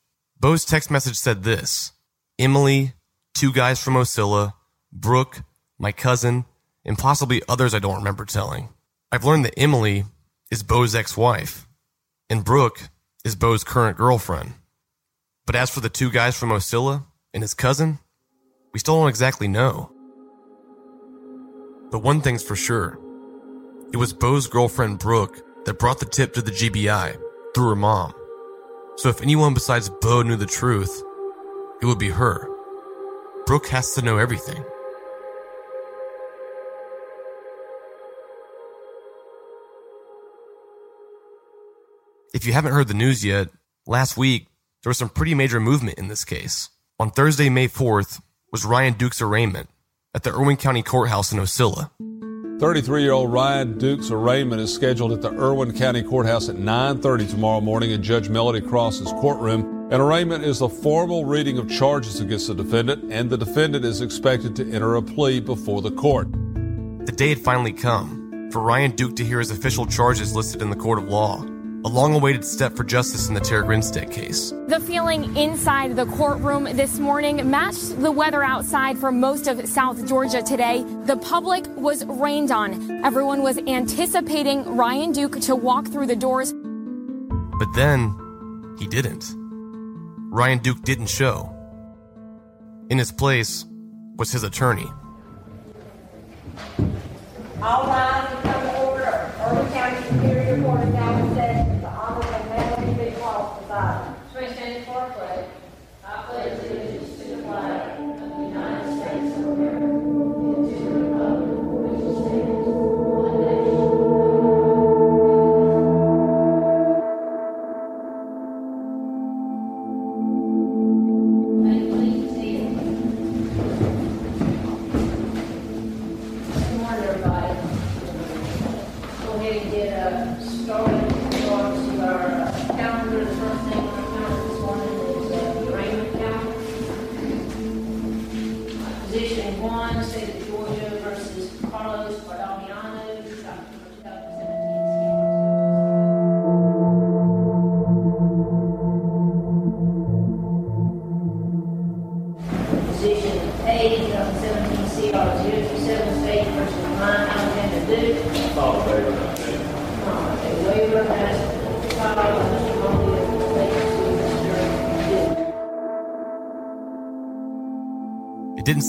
Bo's 0.41 0.65
text 0.65 0.91
message 0.91 1.19
said 1.19 1.43
this 1.43 1.93
Emily, 2.39 2.95
two 3.35 3.53
guys 3.53 3.85
from 3.85 3.97
Ocilla, 3.97 4.55
Brooke, 4.91 5.43
my 5.79 5.93
cousin, 5.93 6.47
and 6.87 6.97
possibly 6.97 7.43
others 7.51 7.75
I 7.75 7.81
don't 7.81 7.97
remember 7.97 8.25
telling. 8.25 8.71
I've 9.13 9.27
learned 9.27 9.45
that 9.45 9.59
Emily 9.59 10.07
is 10.51 10.63
Bo's 10.63 10.95
ex 10.95 11.19
wife, 11.19 11.69
and 12.31 12.43
Brooke 12.43 12.89
is 13.27 13.37
Bo's 13.37 13.63
current 13.63 13.99
girlfriend. 13.99 14.55
But 15.45 15.55
as 15.55 15.69
for 15.69 15.81
the 15.81 15.91
two 15.91 16.11
guys 16.11 16.35
from 16.35 16.49
Ocilla 16.49 17.05
and 17.35 17.43
his 17.43 17.53
cousin, 17.53 17.99
we 18.73 18.81
still 18.81 18.99
don't 18.99 19.11
exactly 19.11 19.49
know. 19.49 19.93
But 21.91 21.99
one 21.99 22.23
thing's 22.23 22.43
for 22.43 22.57
sure 22.57 22.99
it 23.93 23.99
was 23.99 24.15
Bo's 24.15 24.47
girlfriend 24.47 24.99
Brooke 24.99 25.43
that 25.65 25.79
brought 25.79 26.01
the 26.01 26.07
tip 26.07 26.35
to 26.35 26.43
the 26.43 26.51
GBI 26.51 27.17
through 27.55 27.69
her 27.69 27.77
mom. 27.77 28.13
So 28.97 29.09
if 29.09 29.23
anyone 29.23 29.55
besides 29.55 29.89
Bo 29.89 30.23
knew 30.23 30.37
the 30.37 30.47
truth, 30.47 31.03
it 31.81 31.87
would 31.87 31.99
be 31.99 32.11
her. 32.11 32.49
Brooke 33.47 33.69
has 33.69 33.95
to 33.95 34.03
know 34.03 34.19
everything. 34.19 34.65
If 42.35 42.47
you 42.47 42.53
haven't 42.53 42.73
heard 42.73 42.89
the 42.89 42.95
news 42.95 43.25
yet, 43.25 43.49
last 43.87 44.17
week 44.17 44.47
there 44.83 44.91
was 44.91 44.99
some 44.99 45.11
pretty 45.11 45.35
major 45.35 45.61
movement 45.61 45.99
in 45.99 46.09
this 46.09 46.25
case. 46.25 46.71
On 46.99 47.11
Thursday, 47.11 47.49
May 47.49 47.69
4th, 47.69 48.21
was 48.51 48.65
Ryan 48.65 48.95
Duke's 48.95 49.23
arraignment 49.23 49.69
at 50.15 50.23
the 50.23 50.31
Irwin 50.31 50.57
County 50.57 50.83
Courthouse 50.83 51.33
in 51.33 51.39
Ocilla. 51.39 51.91
33 52.63 53.03
year 53.03 53.11
old 53.11 53.33
Ryan 53.33 53.77
Dukes 53.77 54.13
arraignment 54.13 54.63
is 54.63 54.73
scheduled 54.73 55.11
at 55.11 55.21
the 55.21 55.33
Irwin 55.33 55.77
County 55.77 56.01
Courthouse 56.01 56.49
at 56.49 56.55
9:30 56.55 57.29
tomorrow 57.29 57.61
morning 57.61 57.91
in 57.91 58.05
Judge 58.05 58.29
Melody 58.29 58.61
Cross's 58.61 59.11
courtroom. 59.15 59.89
An 59.91 60.01
arraignment 60.01 60.45
is 60.45 60.61
a 60.61 60.69
formal 60.69 61.25
reading 61.25 61.59
of 61.59 61.69
charges 61.69 62.21
against 62.21 62.47
the 62.47 62.55
defendant, 62.55 63.13
and 63.13 63.29
the 63.29 63.37
defendant 63.37 63.85
is 63.85 64.01
expected 64.01 64.55
to 64.55 64.71
enter 64.71 64.95
a 64.95 65.03
plea 65.03 65.41
before 65.41 65.83
the 65.83 65.91
court. 65.91 66.29
The 67.05 67.11
day 67.11 67.31
had 67.31 67.41
finally 67.41 67.73
come 67.73 68.49
for 68.53 68.61
Ryan 68.61 68.93
Duke 68.93 69.17
to 69.17 69.25
hear 69.25 69.41
his 69.41 69.51
official 69.51 69.85
charges 69.85 70.37
listed 70.37 70.63
in 70.63 70.71
the 70.71 70.77
court 70.77 71.01
of 71.01 71.09
law 71.09 71.45
a 71.85 71.89
long 71.89 72.15
awaited 72.15 72.45
step 72.45 72.77
for 72.77 72.85
justice 72.85 73.29
in 73.29 73.35
the 73.35 73.41
Tara 73.41 73.65
Grinstead 73.65 74.11
case. 74.11 74.53
The 74.69 74.79
feeling 74.79 75.37
inside 75.37 75.97
the 75.97 76.07
courtroom 76.07 76.65
this 76.77 77.01
morning 77.01 77.51
matched 77.51 78.01
the 78.01 78.13
weather 78.13 78.45
outside 78.45 78.99
for 78.99 79.11
most 79.11 79.49
of 79.49 79.67
South 79.67 80.07
Georgia 80.07 80.43
today. 80.43 80.85
The 81.07 81.17
public 81.17 81.67
was 81.77 82.05
rained 82.05 82.53
on. 82.53 83.05
Everyone 83.05 83.43
was 83.43 83.59
anticipating 83.59 84.77
Ryan 84.77 85.11
Duke 85.11 85.41
to 85.41 85.57
walk 85.57 85.89
through 85.89 86.07
the 86.07 86.17
doors. 86.17 86.53
But 86.53 87.69
then, 87.75 88.77
he 88.79 88.87
didn't. 88.87 89.35
Ryan 90.31 90.59
Duke 90.59 90.83
didn't 90.83 91.09
show. 91.09 91.53
In 92.91 92.99
his 92.99 93.11
place 93.11 93.65
was 94.17 94.31
his 94.31 94.45
attorney. 94.45 94.87
All 97.61 97.87
rise 97.87 98.33
and 98.33 98.43
come 98.43 98.63
to 98.63 98.79
order. 98.79 99.33
Irwin 99.41 99.73
County 99.73 100.09
Superior 100.09 100.63
Court 100.63 100.81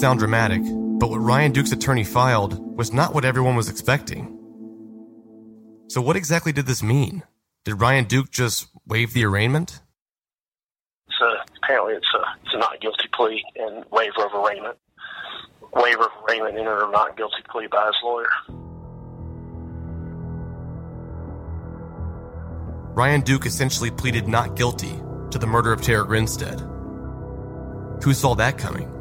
sound 0.03 0.19
dramatic, 0.19 0.61
but 0.99 1.09
what 1.09 1.19
Ryan 1.19 1.53
Duke's 1.53 1.71
attorney 1.71 2.03
filed 2.03 2.59
was 2.77 2.91
not 2.91 3.13
what 3.13 3.23
everyone 3.23 3.55
was 3.55 3.69
expecting. 3.69 4.37
So, 5.87 6.01
what 6.01 6.17
exactly 6.17 6.51
did 6.51 6.65
this 6.65 6.83
mean? 6.83 7.23
Did 7.63 7.79
Ryan 7.79 8.03
Duke 8.03 8.29
just 8.29 8.67
waive 8.85 9.13
the 9.13 9.23
arraignment? 9.23 9.79
So 11.17 11.25
apparently, 11.63 11.93
it's 11.93 12.13
a, 12.13 12.21
it's 12.43 12.53
a 12.53 12.57
not 12.57 12.81
guilty 12.81 13.07
plea 13.13 13.41
and 13.55 13.85
waiver 13.91 14.25
of 14.25 14.33
arraignment. 14.33 14.77
Waiver 15.73 16.03
of 16.03 16.11
arraignment 16.27 16.57
entered 16.57 16.85
a 16.85 16.91
not 16.91 17.15
guilty 17.15 17.41
plea 17.49 17.67
by 17.67 17.85
his 17.85 17.95
lawyer. 18.03 18.27
Ryan 22.93 23.21
Duke 23.21 23.45
essentially 23.45 23.89
pleaded 23.89 24.27
not 24.27 24.57
guilty 24.57 24.99
to 25.31 25.37
the 25.37 25.47
murder 25.47 25.71
of 25.71 25.81
Tara 25.81 26.05
Grinstead. 26.05 26.59
Who 28.03 28.13
saw 28.13 28.35
that 28.35 28.57
coming? 28.57 28.93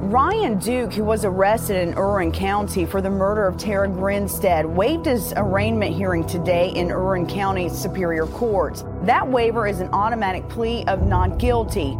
Ryan 0.00 0.60
Duke, 0.60 0.92
who 0.94 1.02
was 1.02 1.24
arrested 1.24 1.76
in 1.76 1.98
Irwin 1.98 2.30
County 2.30 2.86
for 2.86 3.02
the 3.02 3.10
murder 3.10 3.48
of 3.48 3.56
Tara 3.56 3.88
Grinstead, 3.88 4.64
waived 4.64 5.06
his 5.06 5.34
arraignment 5.36 5.92
hearing 5.92 6.24
today 6.24 6.68
in 6.68 6.92
Irwin 6.92 7.26
County 7.26 7.68
Superior 7.68 8.26
Court. 8.28 8.84
That 9.02 9.28
waiver 9.28 9.66
is 9.66 9.80
an 9.80 9.88
automatic 9.92 10.48
plea 10.48 10.84
of 10.84 11.02
not 11.02 11.38
guilty. 11.38 11.98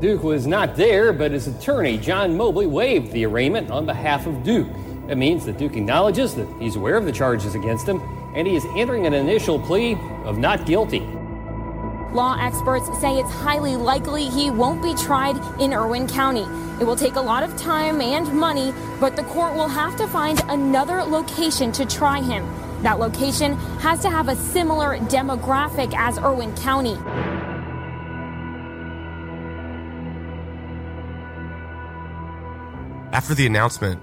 Duke 0.00 0.24
was 0.24 0.48
not 0.48 0.74
there, 0.74 1.12
but 1.12 1.30
his 1.30 1.46
attorney, 1.46 1.96
John 1.96 2.36
Mobley, 2.36 2.66
waived 2.66 3.12
the 3.12 3.24
arraignment 3.24 3.70
on 3.70 3.86
behalf 3.86 4.26
of 4.26 4.42
Duke. 4.42 4.68
That 5.06 5.16
means 5.16 5.46
that 5.46 5.58
Duke 5.58 5.76
acknowledges 5.76 6.34
that 6.34 6.48
he's 6.60 6.74
aware 6.74 6.96
of 6.96 7.04
the 7.04 7.12
charges 7.12 7.54
against 7.54 7.88
him, 7.88 8.00
and 8.34 8.48
he 8.48 8.56
is 8.56 8.66
entering 8.74 9.06
an 9.06 9.14
initial 9.14 9.60
plea 9.60 9.96
of 10.24 10.38
not 10.38 10.66
guilty. 10.66 11.06
Law 12.12 12.36
experts 12.40 12.86
say 13.00 13.18
it's 13.18 13.30
highly 13.30 13.76
likely 13.76 14.24
he 14.24 14.50
won't 14.50 14.82
be 14.82 14.94
tried 14.94 15.36
in 15.60 15.72
Irwin 15.72 16.08
County. 16.08 16.44
It 16.80 16.84
will 16.84 16.96
take 16.96 17.14
a 17.14 17.20
lot 17.20 17.44
of 17.44 17.56
time 17.56 18.00
and 18.00 18.32
money, 18.34 18.74
but 18.98 19.14
the 19.14 19.22
court 19.24 19.54
will 19.54 19.68
have 19.68 19.94
to 19.96 20.08
find 20.08 20.42
another 20.48 21.02
location 21.02 21.70
to 21.72 21.86
try 21.86 22.20
him. 22.20 22.44
That 22.82 22.98
location 22.98 23.54
has 23.78 24.00
to 24.00 24.10
have 24.10 24.28
a 24.28 24.34
similar 24.34 24.96
demographic 24.98 25.94
as 25.94 26.18
Irwin 26.18 26.52
County. 26.56 26.96
After 33.12 33.34
the 33.34 33.46
announcement, 33.46 34.02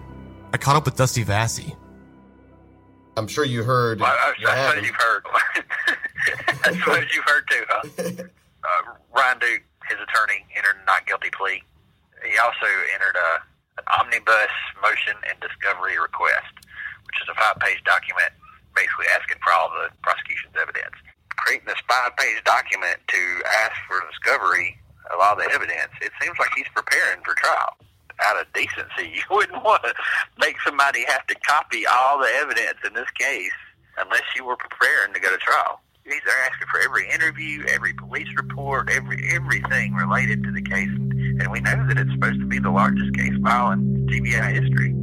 I 0.53 0.57
caught 0.57 0.77
up 0.77 0.85
with 0.85 0.95
Dusty 0.95 1.23
Vassy. 1.23 1.75
I'm 3.17 3.27
sure 3.27 3.43
you 3.43 3.63
heard. 3.63 3.99
Well, 3.99 4.11
I, 4.11 4.33
what 4.39 4.77
I, 4.77 4.79
you've 4.79 4.95
heard. 4.95 5.23
That's 6.63 6.85
what 6.85 7.05
you've 7.13 7.25
heard 7.25 7.45
too, 7.49 7.63
huh? 7.67 8.23
Uh, 8.67 8.99
Ryan 9.15 9.39
Duke, 9.39 9.63
his 9.87 9.95
attorney, 9.95 10.43
entered 10.51 10.75
a 10.75 10.83
not 10.83 11.07
guilty 11.07 11.31
plea. 11.31 11.63
He 12.19 12.35
also 12.35 12.67
entered 12.91 13.15
a, 13.15 13.39
an 13.79 13.85
omnibus 13.95 14.51
motion 14.83 15.15
and 15.23 15.39
discovery 15.39 15.95
request, 15.95 16.51
which 17.07 17.15
is 17.23 17.31
a 17.31 17.37
five-page 17.39 17.79
document 17.87 18.35
basically 18.75 19.07
asking 19.15 19.39
for 19.39 19.55
all 19.55 19.71
the 19.71 19.87
prosecution's 20.03 20.57
evidence. 20.59 20.99
Creating 21.39 21.63
this 21.63 21.79
five-page 21.87 22.43
document 22.43 22.99
to 23.07 23.21
ask 23.63 23.77
for 23.87 24.03
discovery 24.11 24.75
of 25.07 25.23
all 25.23 25.39
the 25.39 25.47
evidence, 25.47 25.93
it 26.03 26.11
seems 26.19 26.35
like 26.35 26.51
he's 26.59 26.67
preparing 26.75 27.23
for 27.23 27.39
trial 27.39 27.77
out 28.25 28.39
of 28.39 28.51
decency, 28.53 29.13
you 29.15 29.23
wouldn't 29.29 29.63
want 29.63 29.83
to 29.83 29.93
make 30.39 30.55
somebody 30.65 31.05
have 31.07 31.25
to 31.27 31.35
copy 31.47 31.85
all 31.85 32.19
the 32.19 32.29
evidence 32.41 32.77
in 32.85 32.93
this 32.93 33.09
case 33.17 33.51
unless 33.97 34.23
you 34.35 34.45
were 34.45 34.57
preparing 34.57 35.13
to 35.13 35.19
go 35.19 35.29
to 35.29 35.37
trial. 35.37 35.81
These 36.07 36.21
are 36.25 36.49
asking 36.49 36.67
for 36.71 36.79
every 36.79 37.09
interview, 37.09 37.65
every 37.67 37.91
police 37.91 38.29
report, 38.37 38.89
every 38.89 39.29
everything 39.29 39.93
related 39.93 40.41
to 40.45 40.53
the 40.53 40.61
case, 40.61 40.87
and 40.87 41.51
we 41.51 41.59
know 41.59 41.85
that 41.85 41.97
it's 41.97 42.11
supposed 42.13 42.39
to 42.39 42.45
be 42.45 42.59
the 42.59 42.71
largest 42.71 43.13
case 43.13 43.33
file 43.43 43.71
in 43.71 44.07
GBI 44.07 44.53
history. 44.53 44.93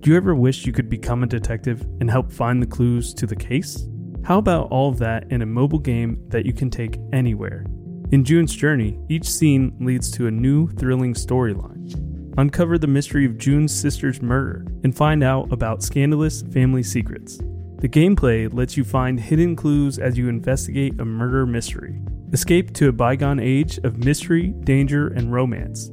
Do 0.00 0.10
you 0.10 0.16
ever 0.16 0.34
wish 0.34 0.66
you 0.66 0.72
could 0.72 0.90
become 0.90 1.22
a 1.22 1.26
detective 1.28 1.82
and 2.00 2.10
help 2.10 2.32
find 2.32 2.60
the 2.60 2.66
clues 2.66 3.14
to 3.14 3.26
the 3.26 3.36
case? 3.36 3.86
How 4.24 4.38
about 4.38 4.72
all 4.72 4.88
of 4.88 4.98
that 4.98 5.30
in 5.30 5.40
a 5.40 5.46
mobile 5.46 5.78
game 5.78 6.20
that 6.30 6.46
you 6.46 6.52
can 6.52 6.68
take 6.68 6.98
anywhere? 7.12 7.64
In 8.12 8.24
June's 8.24 8.56
Journey, 8.56 8.98
each 9.08 9.30
scene 9.30 9.72
leads 9.78 10.10
to 10.10 10.26
a 10.26 10.32
new, 10.32 10.66
thrilling 10.70 11.14
storyline. 11.14 12.34
Uncover 12.38 12.76
the 12.76 12.88
mystery 12.88 13.24
of 13.24 13.38
June's 13.38 13.72
sister's 13.72 14.20
murder 14.20 14.66
and 14.82 14.96
find 14.96 15.22
out 15.22 15.52
about 15.52 15.84
scandalous 15.84 16.42
family 16.42 16.82
secrets. 16.82 17.38
The 17.78 17.88
gameplay 17.88 18.52
lets 18.52 18.76
you 18.76 18.82
find 18.82 19.20
hidden 19.20 19.54
clues 19.54 20.00
as 20.00 20.18
you 20.18 20.28
investigate 20.28 20.98
a 20.98 21.04
murder 21.04 21.46
mystery. 21.46 22.02
Escape 22.32 22.74
to 22.74 22.88
a 22.88 22.92
bygone 22.92 23.38
age 23.38 23.78
of 23.84 24.04
mystery, 24.04 24.48
danger, 24.64 25.06
and 25.06 25.32
romance. 25.32 25.92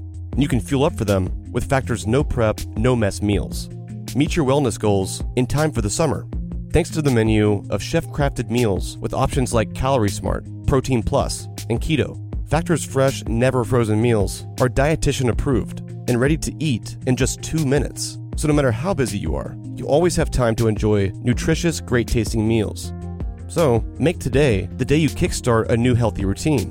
and 0.31 0.41
you 0.41 0.47
can 0.47 0.59
fuel 0.59 0.83
up 0.83 0.97
for 0.97 1.05
them 1.05 1.29
with 1.51 1.69
Factor's 1.69 2.07
no 2.07 2.23
prep, 2.23 2.59
no 2.77 2.95
mess 2.95 3.21
meals. 3.21 3.69
Meet 4.15 4.35
your 4.35 4.45
wellness 4.45 4.79
goals 4.79 5.23
in 5.35 5.47
time 5.47 5.71
for 5.71 5.81
the 5.81 5.89
summer. 5.89 6.27
Thanks 6.73 6.89
to 6.91 7.01
the 7.01 7.11
menu 7.11 7.65
of 7.69 7.83
chef 7.83 8.05
crafted 8.07 8.49
meals 8.49 8.97
with 8.97 9.13
options 9.13 9.53
like 9.53 9.73
Calorie 9.73 10.09
Smart, 10.09 10.45
Protein 10.67 11.03
Plus, 11.03 11.45
and 11.69 11.81
Keto. 11.81 12.17
Factor's 12.49 12.83
fresh, 12.83 13.23
never 13.25 13.63
frozen 13.63 14.01
meals 14.01 14.45
are 14.59 14.69
dietitian 14.69 15.29
approved 15.29 15.79
and 16.09 16.19
ready 16.19 16.37
to 16.37 16.53
eat 16.59 16.97
in 17.07 17.15
just 17.15 17.41
two 17.41 17.65
minutes. 17.65 18.17
So 18.35 18.47
no 18.47 18.53
matter 18.53 18.71
how 18.71 18.93
busy 18.93 19.17
you 19.17 19.35
are, 19.35 19.55
you 19.75 19.85
always 19.85 20.15
have 20.15 20.31
time 20.31 20.55
to 20.55 20.67
enjoy 20.67 21.11
nutritious, 21.15 21.79
great 21.79 22.07
tasting 22.07 22.47
meals. 22.47 22.93
So 23.47 23.83
make 23.99 24.19
today 24.19 24.69
the 24.77 24.85
day 24.85 24.97
you 24.97 25.09
kickstart 25.09 25.69
a 25.69 25.77
new 25.77 25.95
healthy 25.95 26.25
routine. 26.25 26.69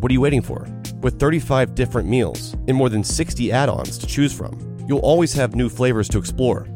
What 0.00 0.10
are 0.10 0.14
you 0.14 0.20
waiting 0.20 0.42
for? 0.42 0.66
With 1.00 1.20
35 1.20 1.76
different 1.76 2.08
meals 2.08 2.54
and 2.66 2.76
more 2.76 2.88
than 2.88 3.04
60 3.04 3.52
add 3.52 3.68
ons 3.68 3.98
to 3.98 4.06
choose 4.06 4.32
from, 4.32 4.58
you'll 4.88 4.98
always 4.98 5.32
have 5.32 5.54
new 5.54 5.68
flavors 5.68 6.08
to 6.08 6.18
explore. 6.18 6.66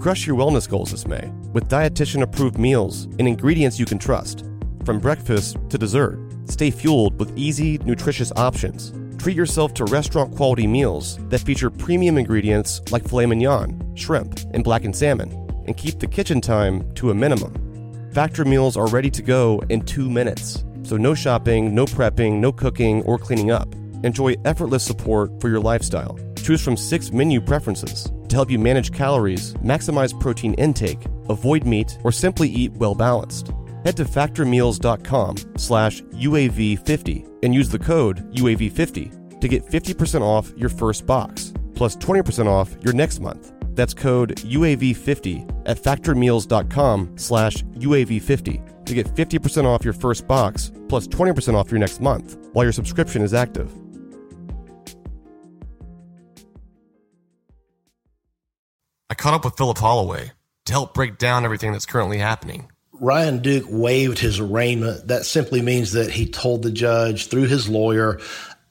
Crush 0.00 0.24
your 0.24 0.36
wellness 0.36 0.68
goals 0.68 0.92
this 0.92 1.06
May 1.06 1.28
with 1.52 1.68
dietitian 1.68 2.22
approved 2.22 2.58
meals 2.58 3.06
and 3.18 3.26
ingredients 3.26 3.78
you 3.78 3.86
can 3.86 3.98
trust. 3.98 4.44
From 4.84 5.00
breakfast 5.00 5.56
to 5.68 5.76
dessert, 5.76 6.18
stay 6.44 6.70
fueled 6.70 7.18
with 7.18 7.36
easy, 7.36 7.78
nutritious 7.78 8.30
options. 8.36 8.92
Treat 9.20 9.36
yourself 9.36 9.74
to 9.74 9.84
restaurant 9.86 10.36
quality 10.36 10.68
meals 10.68 11.18
that 11.28 11.40
feature 11.40 11.70
premium 11.70 12.18
ingredients 12.18 12.80
like 12.92 13.06
filet 13.06 13.26
mignon, 13.26 13.96
shrimp, 13.96 14.38
and 14.54 14.62
blackened 14.62 14.94
salmon, 14.94 15.28
and 15.66 15.76
keep 15.76 15.98
the 15.98 16.06
kitchen 16.06 16.40
time 16.40 16.88
to 16.94 17.10
a 17.10 17.14
minimum. 17.14 17.52
Factor 18.14 18.44
meals 18.44 18.76
are 18.76 18.86
ready 18.86 19.10
to 19.10 19.22
go 19.22 19.60
in 19.68 19.82
two 19.82 20.08
minutes. 20.08 20.64
So, 20.82 20.96
no 20.96 21.14
shopping, 21.14 21.74
no 21.74 21.84
prepping, 21.84 22.40
no 22.40 22.52
cooking 22.52 23.02
or 23.02 23.18
cleaning 23.18 23.50
up. 23.50 23.74
Enjoy 24.02 24.34
effortless 24.44 24.82
support 24.82 25.40
for 25.40 25.48
your 25.48 25.60
lifestyle. 25.60 26.18
Choose 26.42 26.62
from 26.62 26.76
six 26.76 27.12
menu 27.12 27.40
preferences 27.40 28.10
to 28.28 28.36
help 28.36 28.50
you 28.50 28.58
manage 28.58 28.92
calories, 28.92 29.54
maximize 29.54 30.18
protein 30.18 30.54
intake, 30.54 31.04
avoid 31.28 31.66
meat, 31.66 31.98
or 32.04 32.12
simply 32.12 32.48
eat 32.48 32.72
well 32.72 32.94
balanced. 32.94 33.52
Head 33.84 33.96
to 33.96 34.04
factormeals.com 34.04 35.36
slash 35.56 36.02
UAV50 36.02 37.44
and 37.44 37.54
use 37.54 37.68
the 37.68 37.78
code 37.78 38.32
UAV50 38.34 39.40
to 39.40 39.48
get 39.48 39.64
50% 39.64 40.22
off 40.22 40.52
your 40.56 40.68
first 40.68 41.06
box, 41.06 41.52
plus 41.74 41.96
20% 41.96 42.46
off 42.46 42.74
your 42.82 42.92
next 42.92 43.20
month. 43.20 43.52
That's 43.80 43.94
code 43.94 44.36
UAV50 44.40 45.62
at 45.64 45.78
factormeals.com 45.78 47.16
slash 47.16 47.62
UAV50 47.64 48.84
to 48.84 48.94
get 48.94 49.06
50% 49.06 49.64
off 49.64 49.86
your 49.86 49.94
first 49.94 50.28
box 50.28 50.70
plus 50.90 51.08
20% 51.08 51.54
off 51.54 51.70
your 51.70 51.80
next 51.80 51.98
month 52.02 52.36
while 52.52 52.66
your 52.66 52.74
subscription 52.74 53.22
is 53.22 53.32
active. 53.32 53.72
I 59.08 59.14
caught 59.14 59.32
up 59.32 59.46
with 59.46 59.56
Philip 59.56 59.78
Holloway 59.78 60.32
to 60.66 60.72
help 60.72 60.92
break 60.92 61.16
down 61.16 61.46
everything 61.46 61.72
that's 61.72 61.86
currently 61.86 62.18
happening. 62.18 62.70
Ryan 63.00 63.38
Duke 63.38 63.64
waived 63.66 64.18
his 64.18 64.40
arraignment. 64.40 65.08
That 65.08 65.24
simply 65.24 65.62
means 65.62 65.92
that 65.92 66.10
he 66.10 66.26
told 66.26 66.62
the 66.62 66.70
judge 66.70 67.28
through 67.28 67.46
his 67.46 67.66
lawyer, 67.66 68.20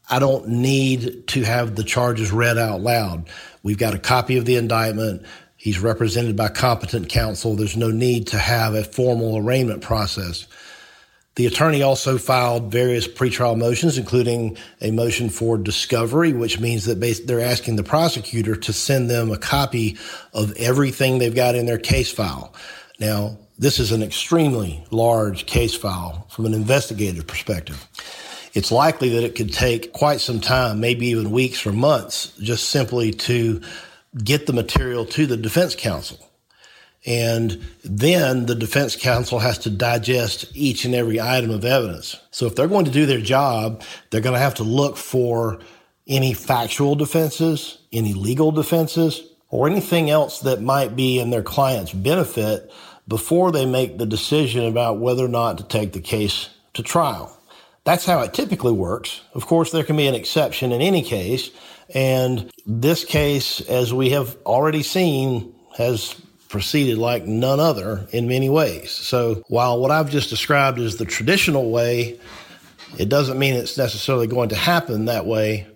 I 0.10 0.19
don't 0.19 0.48
need 0.48 1.28
to 1.28 1.43
have 1.43 1.76
the 1.76 1.84
charges 1.84 2.32
read 2.32 2.58
out 2.58 2.82
loud. 2.82 3.30
We've 3.62 3.78
got 3.78 3.93
a 3.93 4.00
copy 4.00 4.38
of 4.38 4.45
the 4.45 4.56
indictment. 4.56 5.24
He's 5.56 5.80
represented 5.80 6.36
by 6.36 6.50
competent 6.50 7.10
counsel. 7.10 7.56
There's 7.56 7.78
no 7.78 7.91
need 7.91 8.28
to 8.28 8.39
have 8.39 8.74
a 8.74 8.84
formal 8.84 9.38
arraignment 9.38 9.82
process. 9.82 10.48
The 11.36 11.45
attorney 11.45 11.84
also 11.84 12.17
filed 12.17 12.72
various 12.72 13.08
pretrial 13.08 13.58
motions, 13.58 13.98
including 13.98 14.58
a 14.82 14.91
motion 14.91 15.30
for 15.30 15.58
discovery, 15.58 16.34
which 16.34 16.60
means 16.60 16.86
that 16.86 17.00
they're 17.26 17.39
asking 17.39 17.76
the 17.76 17.84
prosecutor 17.84 18.56
to 18.56 18.74
send 18.74 19.10
them 19.10 19.32
a 19.32 19.38
copy 19.38 19.98
of 20.34 20.52
everything 20.58 21.17
they've 21.19 21.36
got 21.36 21.56
in 21.56 21.65
their 21.65 21.78
case 21.78 22.12
file. 22.12 22.54
Now, 23.00 23.38
this 23.58 23.80
is 23.80 23.91
an 23.91 24.02
extremely 24.04 24.84
large 24.91 25.45
case 25.45 25.76
file 25.76 26.26
from 26.30 26.45
an 26.45 26.54
investigative 26.54 27.28
perspective. 27.28 27.88
It's 28.53 28.71
likely 28.71 29.09
that 29.09 29.23
it 29.23 29.35
could 29.35 29.53
take 29.53 29.93
quite 29.93 30.21
some 30.21 30.39
time, 30.39 30.79
maybe 30.79 31.07
even 31.07 31.31
weeks 31.31 31.65
or 31.65 31.71
months, 31.71 32.33
just 32.39 32.69
simply 32.69 33.12
to 33.12 33.62
get 34.23 34.47
the 34.47 34.53
material 34.53 35.05
to 35.05 35.25
the 35.25 35.38
defense 35.38 35.75
counsel. 35.75 36.29
And 37.05 37.63
then 37.83 38.45
the 38.45 38.55
defense 38.55 38.95
counsel 38.95 39.39
has 39.39 39.57
to 39.59 39.69
digest 39.69 40.51
each 40.53 40.83
and 40.83 40.93
every 40.93 41.19
item 41.19 41.49
of 41.49 41.63
evidence. 41.63 42.17
So 42.31 42.45
if 42.45 42.55
they're 42.55 42.67
going 42.67 42.85
to 42.85 42.91
do 42.91 43.05
their 43.05 43.21
job, 43.21 43.83
they're 44.09 44.21
going 44.21 44.33
to 44.33 44.39
have 44.39 44.55
to 44.55 44.63
look 44.63 44.97
for 44.97 45.59
any 46.07 46.33
factual 46.33 46.95
defenses, 46.95 47.77
any 47.93 48.13
legal 48.13 48.51
defenses, 48.51 49.23
or 49.49 49.67
anything 49.67 50.09
else 50.09 50.41
that 50.41 50.62
might 50.62 50.95
be 50.95 51.19
in 51.19 51.29
their 51.29 51.43
client's 51.43 51.93
benefit 51.93 52.71
before 53.07 53.51
they 53.51 53.65
make 53.65 53.97
the 53.97 54.05
decision 54.05 54.65
about 54.65 54.99
whether 54.99 55.25
or 55.25 55.29
not 55.29 55.57
to 55.57 55.63
take 55.63 55.93
the 55.93 56.01
case 56.01 56.49
to 56.73 56.83
trial. 56.83 57.35
That's 57.84 58.06
how 58.06 58.22
it 58.22 58.34
typically 58.34 58.72
works. 58.72 59.22
Of 59.34 59.46
course, 59.46 59.72
there 59.72 59.84
can 59.84 59.98
be 59.98 60.08
an 60.08 60.15
exception 60.15 60.72
in 60.72 60.82
any 60.82 61.02
case. 61.02 61.50
And 61.94 62.52
this 62.65 63.04
case, 63.04 63.62
as 63.62 63.94
we 63.94 64.12
have 64.12 64.38
already 64.46 64.84
seen, 64.84 65.56
has 65.78 66.15
proceeded 66.50 66.98
like 66.98 67.26
none 67.26 67.60
other 67.60 68.08
in 68.12 68.28
many 68.28 68.50
ways. 68.50 68.92
So 68.92 69.44
while 69.48 69.80
what 69.80 69.92
I've 69.92 70.10
just 70.10 70.30
described 70.30 70.80
is 70.80 70.98
the 70.98 71.06
traditional 71.06 71.72
way, 71.72 72.20
it 72.98 73.08
doesn't 73.10 73.39
mean 73.39 73.54
it's 73.54 73.78
necessarily 73.78 74.28
going 74.28 74.50
to 74.50 74.56
happen 74.56 75.06
that 75.06 75.26
way. 75.26 75.68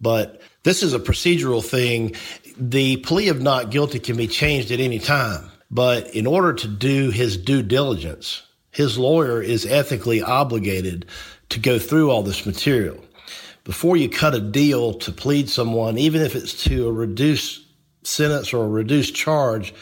But 0.00 0.40
this 0.64 0.82
is 0.82 0.94
a 0.94 0.98
procedural 0.98 1.64
thing. 1.64 2.14
The 2.58 2.98
plea 2.98 3.28
of 3.28 3.42
not 3.42 3.70
guilty 3.70 3.98
can 3.98 4.16
be 4.16 4.26
changed 4.26 4.70
at 4.70 4.80
any 4.80 4.98
time. 4.98 5.50
But 5.70 6.14
in 6.14 6.26
order 6.26 6.52
to 6.52 6.68
do 6.68 7.10
his 7.10 7.36
due 7.36 7.62
diligence, 7.62 8.42
his 8.74 8.98
lawyer 8.98 9.40
is 9.40 9.64
ethically 9.64 10.20
obligated 10.20 11.06
to 11.50 11.60
go 11.60 11.78
through 11.78 12.10
all 12.10 12.22
this 12.22 12.44
material. 12.44 12.98
Before 13.62 13.96
you 13.96 14.08
cut 14.08 14.34
a 14.34 14.40
deal 14.40 14.94
to 14.94 15.12
plead 15.12 15.48
someone, 15.48 15.96
even 15.96 16.20
if 16.20 16.34
it's 16.34 16.64
to 16.64 16.88
a 16.88 16.92
reduced 16.92 17.62
sentence 18.02 18.52
or 18.52 18.64
a 18.64 18.68
reduced 18.68 19.14
charge, 19.14 19.72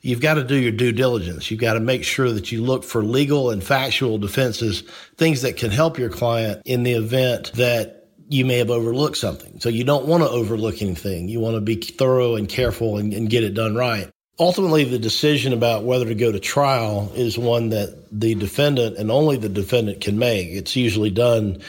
you've 0.00 0.20
got 0.20 0.34
to 0.34 0.44
do 0.44 0.56
your 0.56 0.72
due 0.72 0.92
diligence. 0.92 1.50
You've 1.50 1.60
got 1.60 1.74
to 1.74 1.80
make 1.80 2.04
sure 2.04 2.32
that 2.32 2.50
you 2.50 2.64
look 2.64 2.84
for 2.84 3.04
legal 3.04 3.50
and 3.50 3.62
factual 3.62 4.16
defenses, 4.16 4.82
things 5.16 5.42
that 5.42 5.56
can 5.56 5.70
help 5.70 5.98
your 5.98 6.10
client 6.10 6.62
in 6.64 6.82
the 6.82 6.92
event 6.92 7.52
that 7.52 8.08
you 8.30 8.44
may 8.44 8.58
have 8.58 8.70
overlooked 8.70 9.18
something. 9.18 9.60
So 9.60 9.68
you 9.68 9.84
don't 9.84 10.06
want 10.06 10.22
to 10.22 10.28
overlook 10.28 10.82
anything. 10.82 11.28
You 11.28 11.40
want 11.40 11.56
to 11.56 11.60
be 11.60 11.76
thorough 11.76 12.34
and 12.34 12.48
careful 12.48 12.96
and, 12.96 13.12
and 13.12 13.30
get 13.30 13.44
it 13.44 13.54
done 13.54 13.74
right. 13.74 14.10
Ultimately, 14.40 14.84
the 14.84 15.00
decision 15.00 15.52
about 15.52 15.82
whether 15.82 16.04
to 16.04 16.14
go 16.14 16.30
to 16.30 16.38
trial 16.38 17.10
is 17.14 17.36
one 17.36 17.70
that 17.70 17.96
the 18.12 18.36
defendant 18.36 18.96
and 18.96 19.10
only 19.10 19.36
the 19.36 19.48
defendant 19.48 20.00
can 20.00 20.18
make. 20.18 20.48
It's 20.50 20.76
usually 20.76 21.10
done 21.10 21.60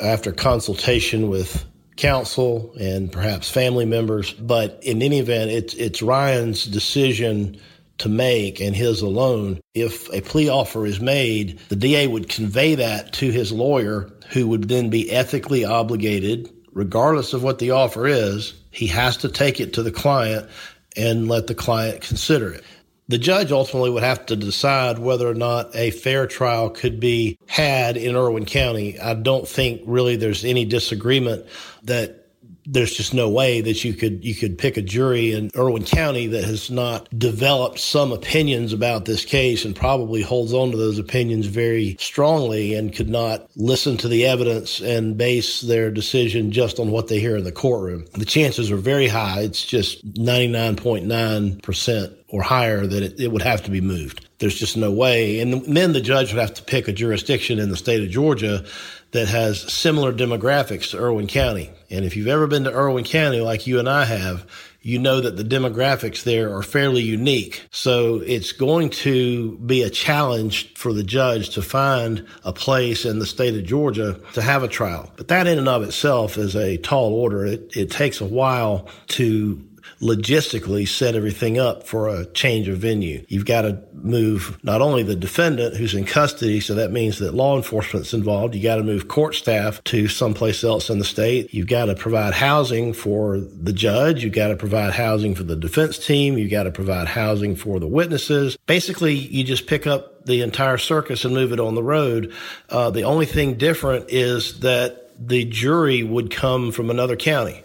after 0.00 0.32
consultation 0.32 1.28
with 1.28 1.64
counsel 1.96 2.72
and 2.80 3.12
perhaps 3.12 3.50
family 3.50 3.84
members. 3.84 4.32
But 4.32 4.80
in 4.82 5.02
any 5.02 5.18
event, 5.18 5.50
it's, 5.50 5.74
it's 5.74 6.00
Ryan's 6.00 6.64
decision 6.64 7.60
to 7.98 8.08
make 8.08 8.60
and 8.60 8.74
his 8.74 9.02
alone. 9.02 9.60
If 9.74 10.08
a 10.10 10.22
plea 10.22 10.48
offer 10.48 10.86
is 10.86 11.00
made, 11.00 11.58
the 11.68 11.76
DA 11.76 12.06
would 12.06 12.30
convey 12.30 12.76
that 12.76 13.12
to 13.14 13.30
his 13.30 13.52
lawyer, 13.52 14.10
who 14.30 14.48
would 14.48 14.68
then 14.68 14.88
be 14.88 15.10
ethically 15.12 15.66
obligated, 15.66 16.50
regardless 16.72 17.34
of 17.34 17.42
what 17.42 17.58
the 17.58 17.72
offer 17.72 18.06
is. 18.06 18.54
He 18.70 18.86
has 18.86 19.18
to 19.18 19.28
take 19.28 19.60
it 19.60 19.74
to 19.74 19.82
the 19.82 19.92
client 19.92 20.48
and 20.96 21.28
let 21.28 21.46
the 21.46 21.54
client 21.54 22.02
consider 22.02 22.52
it. 22.52 22.64
The 23.08 23.18
judge 23.18 23.50
ultimately 23.50 23.90
would 23.90 24.04
have 24.04 24.26
to 24.26 24.36
decide 24.36 25.00
whether 25.00 25.28
or 25.28 25.34
not 25.34 25.74
a 25.74 25.90
fair 25.90 26.28
trial 26.28 26.70
could 26.70 27.00
be 27.00 27.38
had 27.46 27.96
in 27.96 28.14
Irwin 28.14 28.44
County. 28.44 29.00
I 29.00 29.14
don't 29.14 29.48
think 29.48 29.82
really 29.84 30.14
there's 30.14 30.44
any 30.44 30.64
disagreement 30.64 31.44
that 31.82 32.19
there's 32.66 32.94
just 32.94 33.14
no 33.14 33.28
way 33.28 33.60
that 33.60 33.84
you 33.84 33.94
could 33.94 34.24
you 34.24 34.34
could 34.34 34.58
pick 34.58 34.76
a 34.76 34.82
jury 34.82 35.32
in 35.32 35.50
Irwin 35.56 35.84
County 35.84 36.26
that 36.28 36.44
has 36.44 36.70
not 36.70 37.08
developed 37.18 37.78
some 37.78 38.12
opinions 38.12 38.72
about 38.72 39.04
this 39.04 39.24
case 39.24 39.64
and 39.64 39.74
probably 39.74 40.22
holds 40.22 40.52
on 40.52 40.70
to 40.70 40.76
those 40.76 40.98
opinions 40.98 41.46
very 41.46 41.96
strongly 41.98 42.74
and 42.74 42.94
could 42.94 43.08
not 43.08 43.48
listen 43.56 43.96
to 43.98 44.08
the 44.08 44.26
evidence 44.26 44.80
and 44.80 45.16
base 45.16 45.60
their 45.62 45.90
decision 45.90 46.52
just 46.52 46.78
on 46.78 46.90
what 46.90 47.08
they 47.08 47.20
hear 47.20 47.36
in 47.36 47.44
the 47.44 47.52
courtroom. 47.52 48.04
The 48.12 48.24
chances 48.24 48.70
are 48.70 48.76
very 48.76 49.08
high. 49.08 49.40
It's 49.40 49.64
just 49.64 50.06
99.9% 50.14 52.16
or 52.28 52.42
higher 52.42 52.86
that 52.86 53.02
it, 53.02 53.20
it 53.20 53.32
would 53.32 53.42
have 53.42 53.62
to 53.64 53.70
be 53.70 53.80
moved. 53.80 54.26
There's 54.40 54.58
just 54.58 54.76
no 54.76 54.90
way. 54.90 55.40
And 55.40 55.64
then 55.64 55.92
the 55.92 56.00
judge 56.00 56.32
would 56.32 56.40
have 56.40 56.54
to 56.54 56.62
pick 56.62 56.88
a 56.88 56.92
jurisdiction 56.92 57.58
in 57.58 57.68
the 57.68 57.76
state 57.76 58.02
of 58.02 58.10
Georgia 58.10 58.64
that 59.12 59.28
has 59.28 59.60
similar 59.60 60.12
demographics 60.12 60.90
to 60.90 60.98
Irwin 60.98 61.26
County. 61.26 61.70
And 61.90 62.04
if 62.04 62.16
you've 62.16 62.28
ever 62.28 62.46
been 62.46 62.64
to 62.64 62.72
Irwin 62.72 63.04
County 63.04 63.40
like 63.40 63.66
you 63.66 63.78
and 63.78 63.88
I 63.88 64.04
have, 64.04 64.46
you 64.82 64.98
know 64.98 65.20
that 65.20 65.36
the 65.36 65.44
demographics 65.44 66.22
there 66.22 66.54
are 66.56 66.62
fairly 66.62 67.02
unique. 67.02 67.66
So 67.70 68.22
it's 68.24 68.52
going 68.52 68.90
to 68.90 69.58
be 69.58 69.82
a 69.82 69.90
challenge 69.90 70.72
for 70.74 70.92
the 70.92 71.02
judge 71.02 71.50
to 71.50 71.62
find 71.62 72.26
a 72.44 72.52
place 72.52 73.04
in 73.04 73.18
the 73.18 73.26
state 73.26 73.54
of 73.54 73.64
Georgia 73.64 74.18
to 74.32 74.40
have 74.40 74.62
a 74.62 74.68
trial. 74.68 75.12
But 75.16 75.28
that 75.28 75.46
in 75.46 75.58
and 75.58 75.68
of 75.68 75.82
itself 75.82 76.38
is 76.38 76.56
a 76.56 76.78
tall 76.78 77.12
order. 77.12 77.44
It, 77.44 77.76
it 77.76 77.90
takes 77.90 78.20
a 78.20 78.26
while 78.26 78.88
to 79.08 79.56
logistically 80.00 80.88
set 80.88 81.14
everything 81.14 81.58
up 81.58 81.86
for 81.86 82.08
a 82.08 82.24
change 82.26 82.68
of 82.68 82.78
venue. 82.78 83.24
You've 83.28 83.44
got 83.44 83.62
to 83.62 83.82
move 83.92 84.58
not 84.62 84.80
only 84.80 85.02
the 85.02 85.14
defendant 85.14 85.76
who's 85.76 85.94
in 85.94 86.04
custody, 86.04 86.60
so 86.60 86.74
that 86.74 86.90
means 86.90 87.18
that 87.18 87.34
law 87.34 87.56
enforcement's 87.56 88.14
involved. 88.14 88.54
You 88.54 88.62
got 88.62 88.76
to 88.76 88.82
move 88.82 89.08
court 89.08 89.34
staff 89.34 89.82
to 89.84 90.08
someplace 90.08 90.64
else 90.64 90.88
in 90.88 90.98
the 90.98 91.04
state. 91.04 91.52
You've 91.52 91.66
got 91.66 91.86
to 91.86 91.94
provide 91.94 92.32
housing 92.32 92.92
for 92.92 93.38
the 93.38 93.72
judge. 93.72 94.24
You've 94.24 94.32
got 94.32 94.48
to 94.48 94.56
provide 94.56 94.94
housing 94.94 95.34
for 95.34 95.42
the 95.42 95.56
defense 95.56 95.98
team. 95.98 96.38
You've 96.38 96.50
got 96.50 96.64
to 96.64 96.70
provide 96.70 97.06
housing 97.06 97.54
for 97.54 97.78
the 97.78 97.88
witnesses. 97.88 98.56
Basically, 98.66 99.14
you 99.14 99.44
just 99.44 99.66
pick 99.66 99.86
up 99.86 100.24
the 100.24 100.42
entire 100.42 100.78
circus 100.78 101.24
and 101.24 101.34
move 101.34 101.52
it 101.52 101.60
on 101.60 101.74
the 101.74 101.82
road. 101.82 102.32
Uh, 102.68 102.90
the 102.90 103.02
only 103.02 103.26
thing 103.26 103.54
different 103.54 104.06
is 104.08 104.60
that 104.60 105.10
the 105.18 105.44
jury 105.44 106.02
would 106.02 106.30
come 106.30 106.72
from 106.72 106.88
another 106.90 107.16
county. 107.16 107.62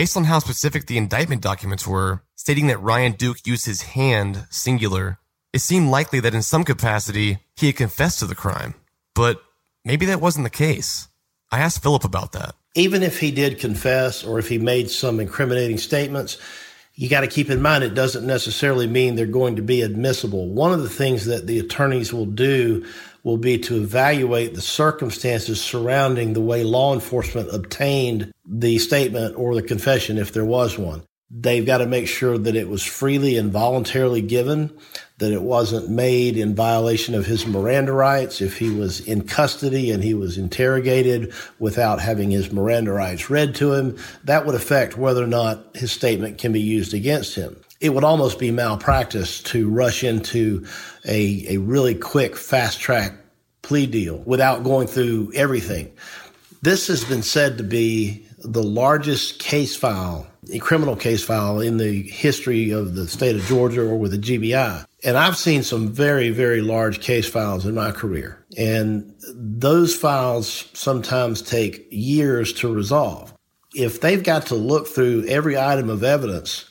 Based 0.00 0.16
on 0.16 0.24
how 0.24 0.38
specific 0.38 0.86
the 0.86 0.96
indictment 0.96 1.42
documents 1.42 1.86
were, 1.86 2.22
stating 2.34 2.68
that 2.68 2.80
Ryan 2.80 3.12
Duke 3.12 3.46
used 3.46 3.66
his 3.66 3.82
hand, 3.82 4.46
singular, 4.48 5.18
it 5.52 5.58
seemed 5.58 5.90
likely 5.90 6.20
that 6.20 6.34
in 6.34 6.40
some 6.40 6.64
capacity 6.64 7.40
he 7.54 7.66
had 7.66 7.76
confessed 7.76 8.20
to 8.20 8.26
the 8.26 8.34
crime. 8.34 8.72
But 9.14 9.42
maybe 9.84 10.06
that 10.06 10.22
wasn't 10.22 10.44
the 10.44 10.48
case. 10.48 11.08
I 11.52 11.58
asked 11.58 11.82
Philip 11.82 12.04
about 12.04 12.32
that. 12.32 12.54
Even 12.74 13.02
if 13.02 13.20
he 13.20 13.30
did 13.30 13.58
confess 13.58 14.24
or 14.24 14.38
if 14.38 14.48
he 14.48 14.56
made 14.56 14.90
some 14.90 15.20
incriminating 15.20 15.76
statements, 15.76 16.38
you 16.94 17.10
got 17.10 17.20
to 17.20 17.26
keep 17.26 17.50
in 17.50 17.60
mind 17.60 17.84
it 17.84 17.92
doesn't 17.92 18.26
necessarily 18.26 18.86
mean 18.86 19.16
they're 19.16 19.26
going 19.26 19.56
to 19.56 19.62
be 19.62 19.82
admissible. 19.82 20.48
One 20.48 20.72
of 20.72 20.82
the 20.82 20.88
things 20.88 21.26
that 21.26 21.46
the 21.46 21.58
attorneys 21.58 22.10
will 22.10 22.24
do 22.24 22.86
will 23.22 23.36
be 23.36 23.58
to 23.58 23.76
evaluate 23.76 24.54
the 24.54 24.62
circumstances 24.62 25.60
surrounding 25.60 26.32
the 26.32 26.40
way 26.40 26.64
law 26.64 26.94
enforcement 26.94 27.54
obtained 27.54 28.32
the 28.50 28.78
statement 28.78 29.36
or 29.38 29.54
the 29.54 29.62
confession 29.62 30.18
if 30.18 30.32
there 30.32 30.44
was 30.44 30.76
one. 30.76 31.04
They've 31.32 31.64
got 31.64 31.78
to 31.78 31.86
make 31.86 32.08
sure 32.08 32.36
that 32.36 32.56
it 32.56 32.68
was 32.68 32.82
freely 32.82 33.36
and 33.36 33.52
voluntarily 33.52 34.20
given, 34.20 34.76
that 35.18 35.30
it 35.30 35.42
wasn't 35.42 35.88
made 35.88 36.36
in 36.36 36.56
violation 36.56 37.14
of 37.14 37.26
his 37.26 37.46
Miranda 37.46 37.92
rights. 37.92 38.40
If 38.40 38.58
he 38.58 38.70
was 38.70 38.98
in 39.06 39.28
custody 39.28 39.92
and 39.92 40.02
he 40.02 40.12
was 40.12 40.36
interrogated 40.36 41.32
without 41.60 42.00
having 42.00 42.32
his 42.32 42.50
Miranda 42.50 42.90
rights 42.90 43.30
read 43.30 43.54
to 43.56 43.74
him, 43.74 43.96
that 44.24 44.44
would 44.44 44.56
affect 44.56 44.98
whether 44.98 45.22
or 45.22 45.28
not 45.28 45.76
his 45.76 45.92
statement 45.92 46.38
can 46.38 46.50
be 46.50 46.60
used 46.60 46.94
against 46.94 47.36
him. 47.36 47.56
It 47.80 47.90
would 47.90 48.04
almost 48.04 48.40
be 48.40 48.50
malpractice 48.50 49.40
to 49.44 49.70
rush 49.70 50.02
into 50.02 50.66
a, 51.04 51.54
a 51.54 51.58
really 51.58 51.94
quick, 51.94 52.36
fast 52.36 52.80
track 52.80 53.14
plea 53.62 53.86
deal 53.86 54.16
without 54.26 54.64
going 54.64 54.88
through 54.88 55.30
everything. 55.36 55.92
This 56.62 56.88
has 56.88 57.04
been 57.04 57.22
said 57.22 57.56
to 57.56 57.64
be 57.64 58.26
the 58.42 58.62
largest 58.62 59.38
case 59.38 59.76
file, 59.76 60.26
a 60.52 60.58
criminal 60.58 60.96
case 60.96 61.22
file 61.22 61.60
in 61.60 61.76
the 61.76 62.02
history 62.02 62.70
of 62.70 62.94
the 62.94 63.06
state 63.06 63.36
of 63.36 63.42
Georgia 63.42 63.82
or 63.82 63.96
with 63.96 64.12
the 64.12 64.18
GBI. 64.18 64.84
And 65.04 65.16
I've 65.16 65.36
seen 65.36 65.62
some 65.62 65.88
very, 65.88 66.30
very 66.30 66.60
large 66.60 67.00
case 67.00 67.28
files 67.28 67.66
in 67.66 67.74
my 67.74 67.90
career. 67.90 68.44
And 68.56 69.14
those 69.34 69.94
files 69.94 70.68
sometimes 70.72 71.42
take 71.42 71.86
years 71.90 72.52
to 72.54 72.72
resolve. 72.72 73.34
If 73.74 74.00
they've 74.00 74.22
got 74.22 74.46
to 74.46 74.54
look 74.54 74.88
through 74.88 75.26
every 75.28 75.56
item 75.56 75.88
of 75.90 76.02
evidence, 76.02 76.70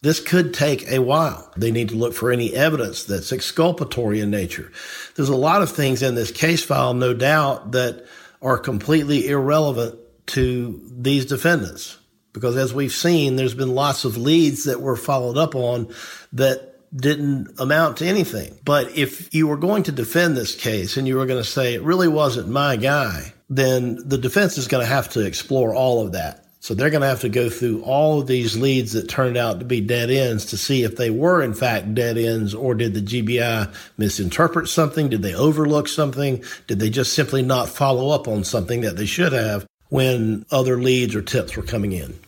this 0.00 0.20
could 0.20 0.54
take 0.54 0.88
a 0.90 1.00
while. 1.00 1.52
They 1.56 1.72
need 1.72 1.88
to 1.90 1.96
look 1.96 2.14
for 2.14 2.30
any 2.30 2.54
evidence 2.54 3.04
that's 3.04 3.32
exculpatory 3.32 4.20
in 4.20 4.30
nature. 4.30 4.70
There's 5.16 5.28
a 5.28 5.36
lot 5.36 5.62
of 5.62 5.70
things 5.70 6.02
in 6.02 6.14
this 6.14 6.30
case 6.30 6.64
file, 6.64 6.94
no 6.94 7.12
doubt, 7.14 7.72
that 7.72 8.06
are 8.40 8.58
completely 8.58 9.28
irrelevant 9.28 9.98
to 10.28 10.80
these 10.90 11.26
defendants. 11.26 11.98
Because 12.32 12.56
as 12.56 12.74
we've 12.74 12.92
seen, 12.92 13.36
there's 13.36 13.54
been 13.54 13.74
lots 13.74 14.04
of 14.04 14.16
leads 14.16 14.64
that 14.64 14.80
were 14.80 14.96
followed 14.96 15.36
up 15.36 15.54
on 15.54 15.92
that 16.32 16.68
didn't 16.94 17.58
amount 17.58 17.98
to 17.98 18.06
anything. 18.06 18.56
But 18.64 18.96
if 18.96 19.34
you 19.34 19.46
were 19.46 19.56
going 19.56 19.82
to 19.84 19.92
defend 19.92 20.36
this 20.36 20.54
case 20.54 20.96
and 20.96 21.06
you 21.06 21.16
were 21.16 21.26
going 21.26 21.42
to 21.42 21.48
say 21.48 21.74
it 21.74 21.82
really 21.82 22.08
wasn't 22.08 22.48
my 22.48 22.76
guy, 22.76 23.32
then 23.50 23.98
the 24.06 24.18
defense 24.18 24.58
is 24.58 24.68
going 24.68 24.84
to 24.84 24.92
have 24.92 25.10
to 25.10 25.26
explore 25.26 25.74
all 25.74 26.04
of 26.04 26.12
that. 26.12 26.44
So 26.60 26.74
they're 26.74 26.90
going 26.90 27.02
to 27.02 27.08
have 27.08 27.20
to 27.20 27.28
go 27.28 27.48
through 27.48 27.82
all 27.82 28.20
of 28.20 28.26
these 28.26 28.56
leads 28.56 28.92
that 28.92 29.08
turned 29.08 29.36
out 29.36 29.60
to 29.60 29.64
be 29.64 29.80
dead 29.80 30.10
ends 30.10 30.46
to 30.46 30.56
see 30.56 30.82
if 30.82 30.96
they 30.96 31.08
were 31.08 31.40
in 31.40 31.54
fact 31.54 31.94
dead 31.94 32.18
ends 32.18 32.52
or 32.52 32.74
did 32.74 32.94
the 32.94 33.00
GBI 33.00 33.72
misinterpret 33.96 34.68
something? 34.68 35.08
Did 35.08 35.22
they 35.22 35.34
overlook 35.34 35.88
something? 35.88 36.42
Did 36.66 36.80
they 36.80 36.90
just 36.90 37.12
simply 37.12 37.42
not 37.42 37.68
follow 37.68 38.10
up 38.10 38.26
on 38.26 38.42
something 38.44 38.80
that 38.80 38.96
they 38.96 39.06
should 39.06 39.32
have 39.32 39.67
when 39.88 40.44
other 40.50 40.80
leads 40.80 41.14
or 41.14 41.22
tips 41.22 41.56
were 41.56 41.62
coming 41.62 41.92
in? 41.92 42.18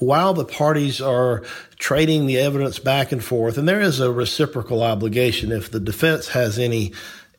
while 0.00 0.32
the 0.32 0.44
parties 0.44 1.00
are 1.00 1.42
trading 1.78 2.26
the 2.26 2.38
evidence 2.38 2.78
back 2.78 3.12
and 3.12 3.22
forth, 3.22 3.58
and 3.58 3.68
there 3.68 3.80
is 3.80 4.00
a 4.00 4.10
reciprocal 4.10 4.82
obligation 4.82 5.52
if 5.52 5.70
the 5.70 5.78
defense 5.78 6.28
has 6.28 6.58
any 6.58 6.92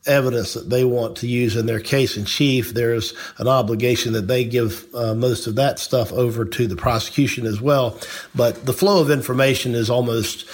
evidence 0.08 0.54
that 0.56 0.70
they 0.70 0.84
want 0.84 1.18
to 1.18 1.28
use 1.28 1.56
in 1.56 1.66
their 1.66 1.80
case 1.80 2.18
in 2.18 2.26
chief, 2.26 2.74
there's 2.74 3.14
an 3.38 3.48
obligation 3.48 4.14
that 4.14 4.28
they 4.28 4.44
give 4.44 4.88
uh, 4.96 5.14
most 5.14 5.46
of 5.46 5.56
that 5.56 5.78
stuff 5.78 6.12
over 6.14 6.44
to 6.44 6.66
the 6.66 6.76
prosecution 6.76 7.46
as 7.46 7.62
well. 7.62 8.00
But 8.34 8.66
the 8.66 8.74
flow 8.74 9.02
of 9.02 9.12
information 9.12 9.76
is 9.76 9.90
almost 9.90 10.48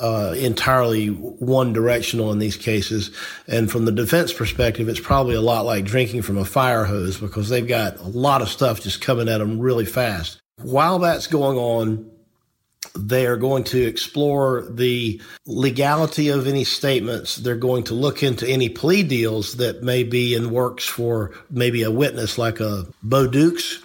uh, 0.00 0.34
entirely 0.38 1.08
one 1.08 1.72
directional 1.72 2.32
in 2.32 2.38
these 2.38 2.56
cases. 2.56 3.10
And 3.46 3.70
from 3.70 3.84
the 3.84 3.92
defense 3.92 4.32
perspective, 4.32 4.88
it's 4.88 5.00
probably 5.00 5.34
a 5.34 5.40
lot 5.40 5.64
like 5.64 5.84
drinking 5.84 6.22
from 6.22 6.38
a 6.38 6.44
fire 6.44 6.84
hose 6.84 7.18
because 7.18 7.48
they've 7.48 7.66
got 7.66 7.98
a 7.98 8.08
lot 8.08 8.42
of 8.42 8.48
stuff 8.48 8.80
just 8.80 9.00
coming 9.00 9.28
at 9.28 9.38
them 9.38 9.58
really 9.58 9.86
fast. 9.86 10.40
While 10.62 10.98
that's 10.98 11.26
going 11.26 11.56
on, 11.56 12.10
they 12.96 13.26
are 13.26 13.36
going 13.36 13.64
to 13.64 13.82
explore 13.82 14.66
the 14.70 15.20
legality 15.46 16.28
of 16.28 16.46
any 16.46 16.64
statements. 16.64 17.36
They're 17.36 17.56
going 17.56 17.84
to 17.84 17.94
look 17.94 18.22
into 18.22 18.48
any 18.48 18.68
plea 18.68 19.02
deals 19.02 19.56
that 19.56 19.82
may 19.82 20.02
be 20.02 20.34
in 20.34 20.50
works 20.50 20.84
for 20.84 21.32
maybe 21.50 21.82
a 21.82 21.90
witness 21.90 22.38
like 22.38 22.60
a 22.60 22.86
Bo 23.02 23.26
Dukes. 23.26 23.82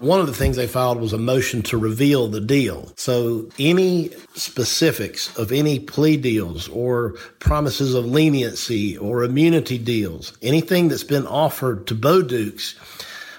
One 0.00 0.18
of 0.18 0.26
the 0.26 0.32
things 0.32 0.56
they 0.56 0.66
filed 0.66 0.98
was 0.98 1.12
a 1.12 1.18
motion 1.18 1.60
to 1.64 1.76
reveal 1.76 2.26
the 2.26 2.40
deal. 2.40 2.90
So 2.96 3.50
any 3.58 4.08
specifics 4.34 5.36
of 5.36 5.52
any 5.52 5.78
plea 5.78 6.16
deals 6.16 6.68
or 6.68 7.16
promises 7.38 7.94
of 7.94 8.06
leniency 8.06 8.96
or 8.96 9.24
immunity 9.24 9.76
deals, 9.76 10.32
anything 10.40 10.88
that's 10.88 11.04
been 11.04 11.26
offered 11.26 11.86
to 11.88 11.94
Bo 11.94 12.22
Dukes 12.22 12.76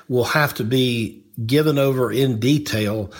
will 0.07 0.23
have 0.23 0.53
to 0.53 0.63
be 0.63 1.23
given 1.47 1.79
over 1.79 2.11
in 2.11 2.39
detail 2.39 3.11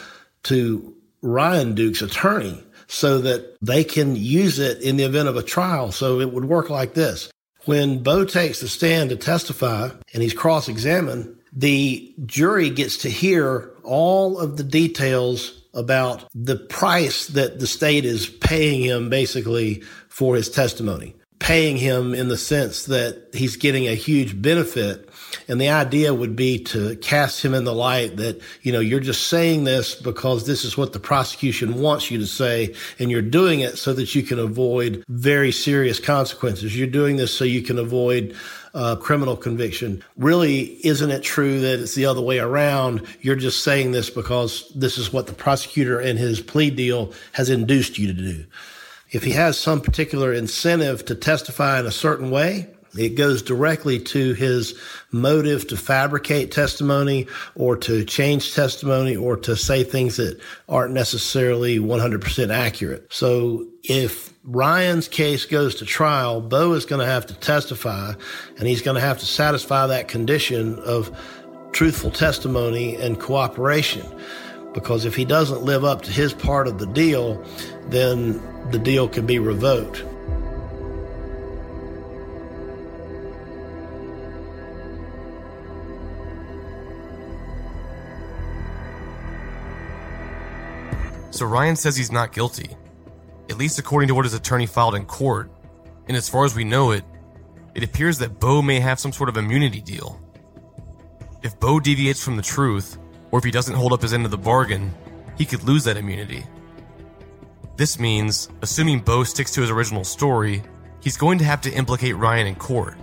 to 0.44 0.96
Ryan 1.24 1.74
Duke's 1.74 2.04
attorney 2.04 2.64
so 2.86 3.18
that 3.22 3.58
they 3.60 3.84
can 3.84 4.16
use 4.16 4.60
it 4.60 4.84
in 4.84 4.98
the 4.98 5.04
event 5.04 5.30
of 5.30 5.36
a 5.36 5.42
trial. 5.42 5.92
So 5.92 6.20
it 6.20 6.32
would 6.32 6.46
work 6.46 6.70
like 6.70 6.94
this. 6.94 7.32
When 7.66 8.04
Bo 8.04 8.24
takes 8.24 8.60
the 8.60 8.68
stand 8.68 9.10
to 9.10 9.16
testify 9.16 9.90
and 10.14 10.22
he's 10.22 10.36
cross 10.36 10.70
examined, 10.70 11.38
the 11.54 12.14
jury 12.26 12.70
gets 12.70 12.98
to 12.98 13.10
hear 13.10 13.72
all 13.84 14.40
of 14.40 14.58
the 14.58 14.64
details 14.64 15.62
about 15.74 16.28
the 16.34 16.56
price 16.56 17.28
that 17.28 17.60
the 17.60 17.68
state 17.68 18.06
is 18.06 18.28
paying 18.28 18.82
him 18.82 19.10
basically 19.10 19.82
for 20.10 20.36
his 20.36 20.50
testimony, 20.50 21.16
paying 21.40 21.78
him 21.78 22.14
in 22.14 22.28
the 22.28 22.38
sense 22.38 22.86
that 22.86 23.30
he's 23.34 23.56
getting 23.56 23.88
a 23.88 23.96
huge 23.96 24.42
benefit 24.42 25.10
and 25.48 25.60
the 25.60 25.70
idea 25.70 26.13
would 26.13 26.36
be 26.36 26.60
to 26.65 26.96
cast 26.98 27.44
him 27.44 27.54
in 27.54 27.63
the 27.63 27.74
light 27.74 28.17
that, 28.17 28.41
you 28.62 28.72
know, 28.72 28.80
you're 28.80 29.00
just 29.00 29.28
saying 29.28 29.63
this 29.63 29.96
because 29.96 30.46
this 30.46 30.63
is 30.63 30.78
what 30.78 30.94
the 30.94 31.00
prosecution 31.00 31.82
wants 31.82 32.12
you 32.12 32.17
to 32.20 32.28
say. 32.28 32.76
And 33.00 33.12
you're 33.12 33.22
doing 33.22 33.62
it 33.62 33.78
so 33.78 33.94
that 33.94 34.13
you 34.15 34.24
can 34.24 34.39
avoid 34.39 35.04
very 35.08 35.52
serious 35.52 36.00
consequences. 36.00 36.78
You're 36.78 36.88
doing 36.88 37.17
this 37.17 37.36
so 37.36 37.44
you 37.44 37.62
can 37.62 37.78
avoid 37.80 38.36
uh, 38.74 38.96
criminal 38.96 39.36
conviction. 39.36 40.04
Really, 40.17 40.86
isn't 40.86 41.12
it 41.12 41.24
true 41.24 41.60
that 41.60 41.80
it's 41.80 41.96
the 41.96 42.06
other 42.06 42.22
way 42.22 42.39
around? 42.39 43.06
You're 43.22 43.36
just 43.36 43.63
saying 43.63 43.91
this 43.91 44.10
because 44.10 44.72
this 44.76 44.98
is 44.98 45.12
what 45.12 45.28
the 45.28 45.34
prosecutor 45.34 46.00
and 46.00 46.17
his 46.17 46.41
plea 46.41 46.70
deal 46.70 47.13
has 47.34 47.50
induced 47.50 47.98
you 47.98 48.08
to 48.08 48.13
do. 48.13 48.46
If 49.12 49.24
he 49.24 49.32
has 49.32 49.58
some 49.58 49.82
particular 49.82 50.32
incentive 50.32 51.04
to 51.06 51.15
testify 51.15 51.82
in 51.82 51.86
a 51.86 51.91
certain 51.91 52.32
way, 52.32 52.70
it 52.98 53.16
goes 53.16 53.42
directly 53.42 54.00
to 54.00 54.34
his 54.34 54.78
motive 55.12 55.68
to 55.68 55.78
fabricate 55.78 56.52
testimony 56.52 57.28
or 57.56 57.78
to 57.78 58.04
change 58.04 58.54
testimony 58.54 59.16
or 59.16 59.38
to 59.38 59.56
say 59.56 59.84
things 59.84 60.18
that 60.18 60.40
aren't 60.68 60.94
necessarily 60.94 61.80
100% 61.80 62.54
accurate. 62.54 63.08
So 63.10 63.66
if 63.84 64.34
Ryan's 64.44 65.08
case 65.08 65.46
goes 65.46 65.76
to 65.76 65.86
trial, 65.86 66.42
Bo 66.42 66.74
is 66.74 66.86
going 66.86 67.00
to 67.00 67.06
have 67.06 67.26
to 67.28 67.34
testify 67.36 68.14
and 68.58 68.68
he's 68.68 68.82
going 68.82 68.96
to 68.96 69.02
have 69.02 69.20
to 69.20 69.26
satisfy 69.26 69.88
that 69.88 70.08
condition 70.08 70.78
of 70.80 71.18
truthful 71.72 72.12
testimony 72.12 72.96
and 72.96 73.20
cooperation. 73.20 74.06
Because 74.74 75.06
if 75.06 75.16
he 75.16 75.26
doesn't 75.26 75.64
live 75.64 75.84
up 75.84 76.02
to 76.04 76.12
his 76.12 76.34
part 76.34 76.68
of 76.68 76.78
the 76.80 76.88
deal, 76.88 77.44
then 77.88 78.42
the 78.72 78.80
deal 78.80 79.08
can 79.08 79.26
be 79.26 79.40
revoked. 79.40 80.04
So 91.42 91.48
Ryan 91.48 91.76
says 91.76 91.98
he's 91.98 92.12
not 92.12 92.34
guilty, 92.34 92.78
at 93.50 93.58
least 93.58 93.80
according 93.80 94.10
to 94.10 94.14
what 94.14 94.26
his 94.26 94.36
attorney 94.36 94.68
filed 94.68 94.94
in 94.94 95.06
court. 95.06 95.50
And 96.08 96.16
as 96.16 96.30
far 96.30 96.46
as 96.46 96.56
we 96.56 96.64
know 96.64 96.92
it, 96.92 97.04
it 97.74 97.84
appears 97.84 98.20
that 98.20 98.40
Bo 98.40 98.62
may 98.62 98.80
have 98.80 99.00
some 99.00 99.12
sort 99.12 99.28
of 99.28 99.38
immunity 99.38 99.82
deal. 99.82 100.22
If 101.42 101.60
Bo 101.60 101.80
deviates 101.80 102.24
from 102.24 102.36
the 102.36 102.44
truth, 102.44 103.00
or 103.32 103.40
if 103.40 103.44
he 103.44 103.50
doesn't 103.50 103.74
hold 103.74 103.92
up 103.92 104.04
his 104.04 104.14
end 104.14 104.24
of 104.24 104.30
the 104.30 104.38
bargain, 104.38 104.94
he 105.36 105.46
could 105.46 105.64
lose 105.64 105.84
that 105.86 105.98
immunity. 105.98 106.46
This 107.76 107.98
means, 107.98 108.48
assuming 108.62 109.00
Bo 109.00 109.24
sticks 109.24 109.52
to 109.54 109.62
his 109.62 109.72
original 109.72 110.04
story, 110.04 110.62
he's 111.02 111.18
going 111.18 111.40
to 111.40 111.46
have 111.46 111.62
to 111.62 111.72
implicate 111.72 112.18
Ryan 112.18 112.46
in 112.46 112.54
court. 112.54 113.00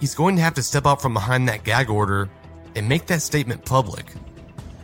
He's 0.00 0.14
going 0.14 0.36
to 0.36 0.42
have 0.42 0.52
to 0.56 0.62
step 0.62 0.84
out 0.84 1.00
from 1.00 1.14
behind 1.14 1.48
that 1.48 1.64
gag 1.64 1.88
order 1.88 2.28
and 2.76 2.86
make 2.86 3.06
that 3.06 3.22
statement 3.22 3.64
public. 3.64 4.12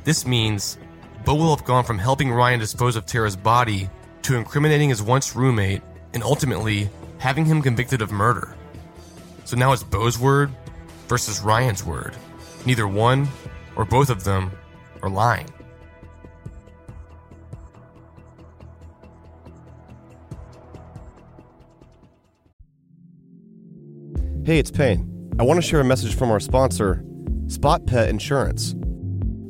This 0.04 0.26
means 0.26 0.78
Bo 1.24 1.34
will 1.34 1.54
have 1.54 1.64
gone 1.64 1.84
from 1.84 1.98
helping 1.98 2.32
Ryan 2.32 2.60
dispose 2.60 2.96
of 2.96 3.06
Tara's 3.06 3.36
body 3.36 3.90
to 4.22 4.36
incriminating 4.36 4.88
his 4.88 5.02
once 5.02 5.36
roommate 5.36 5.82
and 6.14 6.22
ultimately 6.22 6.88
having 7.18 7.44
him 7.44 7.62
convicted 7.62 8.02
of 8.02 8.10
murder. 8.10 8.54
So 9.44 9.56
now 9.56 9.72
it's 9.72 9.82
Bo's 9.82 10.18
word 10.18 10.50
versus 11.08 11.40
Ryan's 11.40 11.84
word. 11.84 12.16
Neither 12.64 12.88
one 12.88 13.28
or 13.76 13.84
both 13.84 14.10
of 14.10 14.24
them 14.24 14.50
are 15.02 15.10
lying. 15.10 15.48
Hey, 24.44 24.58
it's 24.58 24.70
Payne. 24.70 25.30
I 25.38 25.42
want 25.42 25.58
to 25.58 25.62
share 25.62 25.80
a 25.80 25.84
message 25.84 26.14
from 26.14 26.30
our 26.30 26.40
sponsor, 26.40 27.04
Spot 27.46 27.86
Pet 27.86 28.08
Insurance. 28.08 28.74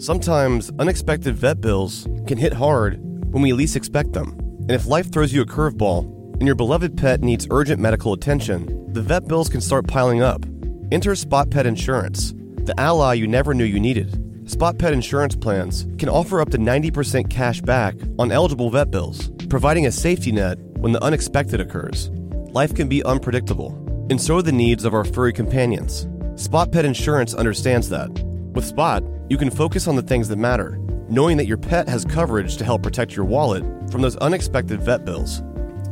Sometimes 0.00 0.70
unexpected 0.78 1.36
vet 1.36 1.60
bills 1.60 2.08
can 2.26 2.38
hit 2.38 2.54
hard 2.54 2.98
when 3.34 3.42
we 3.42 3.52
least 3.52 3.76
expect 3.76 4.14
them. 4.14 4.30
And 4.60 4.70
if 4.70 4.86
life 4.86 5.12
throws 5.12 5.30
you 5.30 5.42
a 5.42 5.46
curveball 5.46 6.36
and 6.36 6.46
your 6.46 6.54
beloved 6.54 6.96
pet 6.96 7.20
needs 7.20 7.46
urgent 7.50 7.82
medical 7.82 8.14
attention, 8.14 8.90
the 8.94 9.02
vet 9.02 9.28
bills 9.28 9.50
can 9.50 9.60
start 9.60 9.86
piling 9.86 10.22
up. 10.22 10.46
Enter 10.90 11.14
Spot 11.14 11.50
Pet 11.50 11.66
Insurance, 11.66 12.32
the 12.64 12.72
ally 12.78 13.12
you 13.12 13.26
never 13.26 13.52
knew 13.52 13.64
you 13.64 13.78
needed. 13.78 14.48
Spot 14.50 14.78
Pet 14.78 14.94
insurance 14.94 15.36
plans 15.36 15.86
can 15.98 16.08
offer 16.08 16.40
up 16.40 16.48
to 16.48 16.56
90% 16.56 17.28
cash 17.28 17.60
back 17.60 17.94
on 18.18 18.32
eligible 18.32 18.70
vet 18.70 18.90
bills, 18.90 19.30
providing 19.50 19.84
a 19.84 19.92
safety 19.92 20.32
net 20.32 20.58
when 20.78 20.92
the 20.92 21.04
unexpected 21.04 21.60
occurs. 21.60 22.08
Life 22.52 22.74
can 22.74 22.88
be 22.88 23.04
unpredictable, 23.04 23.74
and 24.08 24.18
so 24.18 24.38
are 24.38 24.42
the 24.42 24.50
needs 24.50 24.86
of 24.86 24.94
our 24.94 25.04
furry 25.04 25.34
companions. 25.34 26.08
Spot 26.36 26.72
Pet 26.72 26.86
Insurance 26.86 27.34
understands 27.34 27.90
that. 27.90 28.30
With 28.54 28.64
Spot, 28.64 29.02
you 29.28 29.36
can 29.36 29.50
focus 29.50 29.86
on 29.86 29.96
the 29.96 30.02
things 30.02 30.28
that 30.28 30.36
matter, 30.36 30.78
knowing 31.08 31.36
that 31.36 31.46
your 31.46 31.56
pet 31.56 31.88
has 31.88 32.04
coverage 32.04 32.56
to 32.56 32.64
help 32.64 32.82
protect 32.82 33.14
your 33.14 33.24
wallet 33.24 33.62
from 33.90 34.02
those 34.02 34.16
unexpected 34.16 34.82
vet 34.82 35.04
bills. 35.04 35.42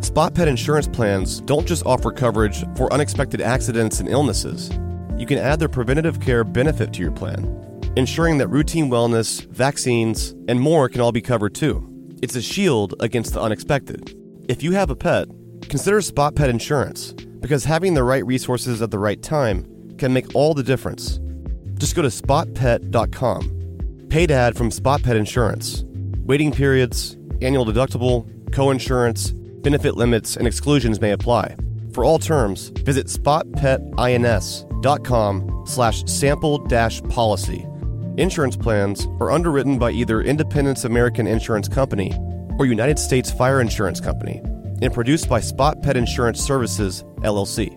Spot 0.01 0.35
Pet 0.35 0.49
insurance 0.49 0.89
plans 0.89 1.41
don't 1.41 1.67
just 1.67 1.87
offer 1.87 2.11
coverage 2.11 2.65
for 2.77 2.93
unexpected 2.93 3.41
accidents 3.41 4.01
and 4.01 4.09
illnesses, 4.09 4.71
you 5.19 5.27
can 5.27 5.39
add 5.39 5.59
their 5.59 5.69
preventative 5.69 6.21
care 6.21 6.45
benefit 6.45 6.93
to 6.93 7.03
your 7.03 7.11
plan, 7.11 7.91
ensuring 7.97 8.39
that 8.39 8.49
routine 8.49 8.89
wellness, 8.89 9.45
vaccines, 9.49 10.35
and 10.47 10.61
more 10.61 10.89
can 10.89 11.01
all 11.01 11.11
be 11.11 11.21
covered 11.21 11.55
too. 11.55 11.85
It's 12.23 12.37
a 12.37 12.43
shield 12.43 12.95
against 13.01 13.35
the 13.35 13.41
unexpected. 13.41 14.15
If 14.49 14.63
you 14.63 14.73
have 14.73 14.91
a 14.91 14.97
pet, 14.97 15.29
consider 15.63 16.01
Spot 16.01 16.37
Pet 16.37 16.49
Insurance 16.49 17.13
because 17.41 17.65
having 17.65 17.95
the 17.95 18.05
right 18.05 18.25
resources 18.25 18.81
at 18.81 18.93
the 18.93 18.99
right 18.99 19.21
time 19.21 19.97
can 19.99 20.13
make 20.13 20.35
all 20.35 20.55
the 20.55 20.63
difference. 20.63 21.19
Just 21.79 21.95
go 21.95 22.03
to 22.03 22.11
spotpet.com. 22.11 24.07
Paid 24.11 24.31
ad 24.31 24.55
from 24.57 24.71
Spot 24.71 25.03
Pet 25.03 25.17
Insurance. 25.17 25.85
Waiting 26.25 26.53
periods, 26.53 27.17
annual 27.41 27.65
deductible, 27.65 28.29
co-insurance, 28.53 29.31
benefit 29.31 29.97
limits, 29.97 30.37
and 30.37 30.47
exclusions 30.47 31.01
may 31.01 31.13
apply. 31.13 31.57
For 31.93 32.05
all 32.05 32.19
terms, 32.19 32.69
visit 32.69 33.07
spotpetins.com 33.07 35.65
slash 35.67 36.05
sample 36.05 36.59
dash 36.59 37.03
policy. 37.05 37.65
Insurance 38.17 38.57
plans 38.57 39.07
are 39.21 39.31
underwritten 39.31 39.79
by 39.79 39.93
either 39.93 40.23
Independence 40.23 40.85
American 40.85 41.27
Insurance 41.27 41.69
Company 41.69 42.13
or 42.59 42.67
United 42.67 42.99
States 42.99 43.31
Fire 43.31 43.61
Insurance 43.61 44.01
Company 44.01 44.43
and 44.83 44.93
produced 44.93 45.29
by 45.29 45.41
Spot 45.41 45.81
Pet 45.83 45.97
Insurance 45.97 46.41
Services, 46.41 47.05
LLC. 47.19 47.77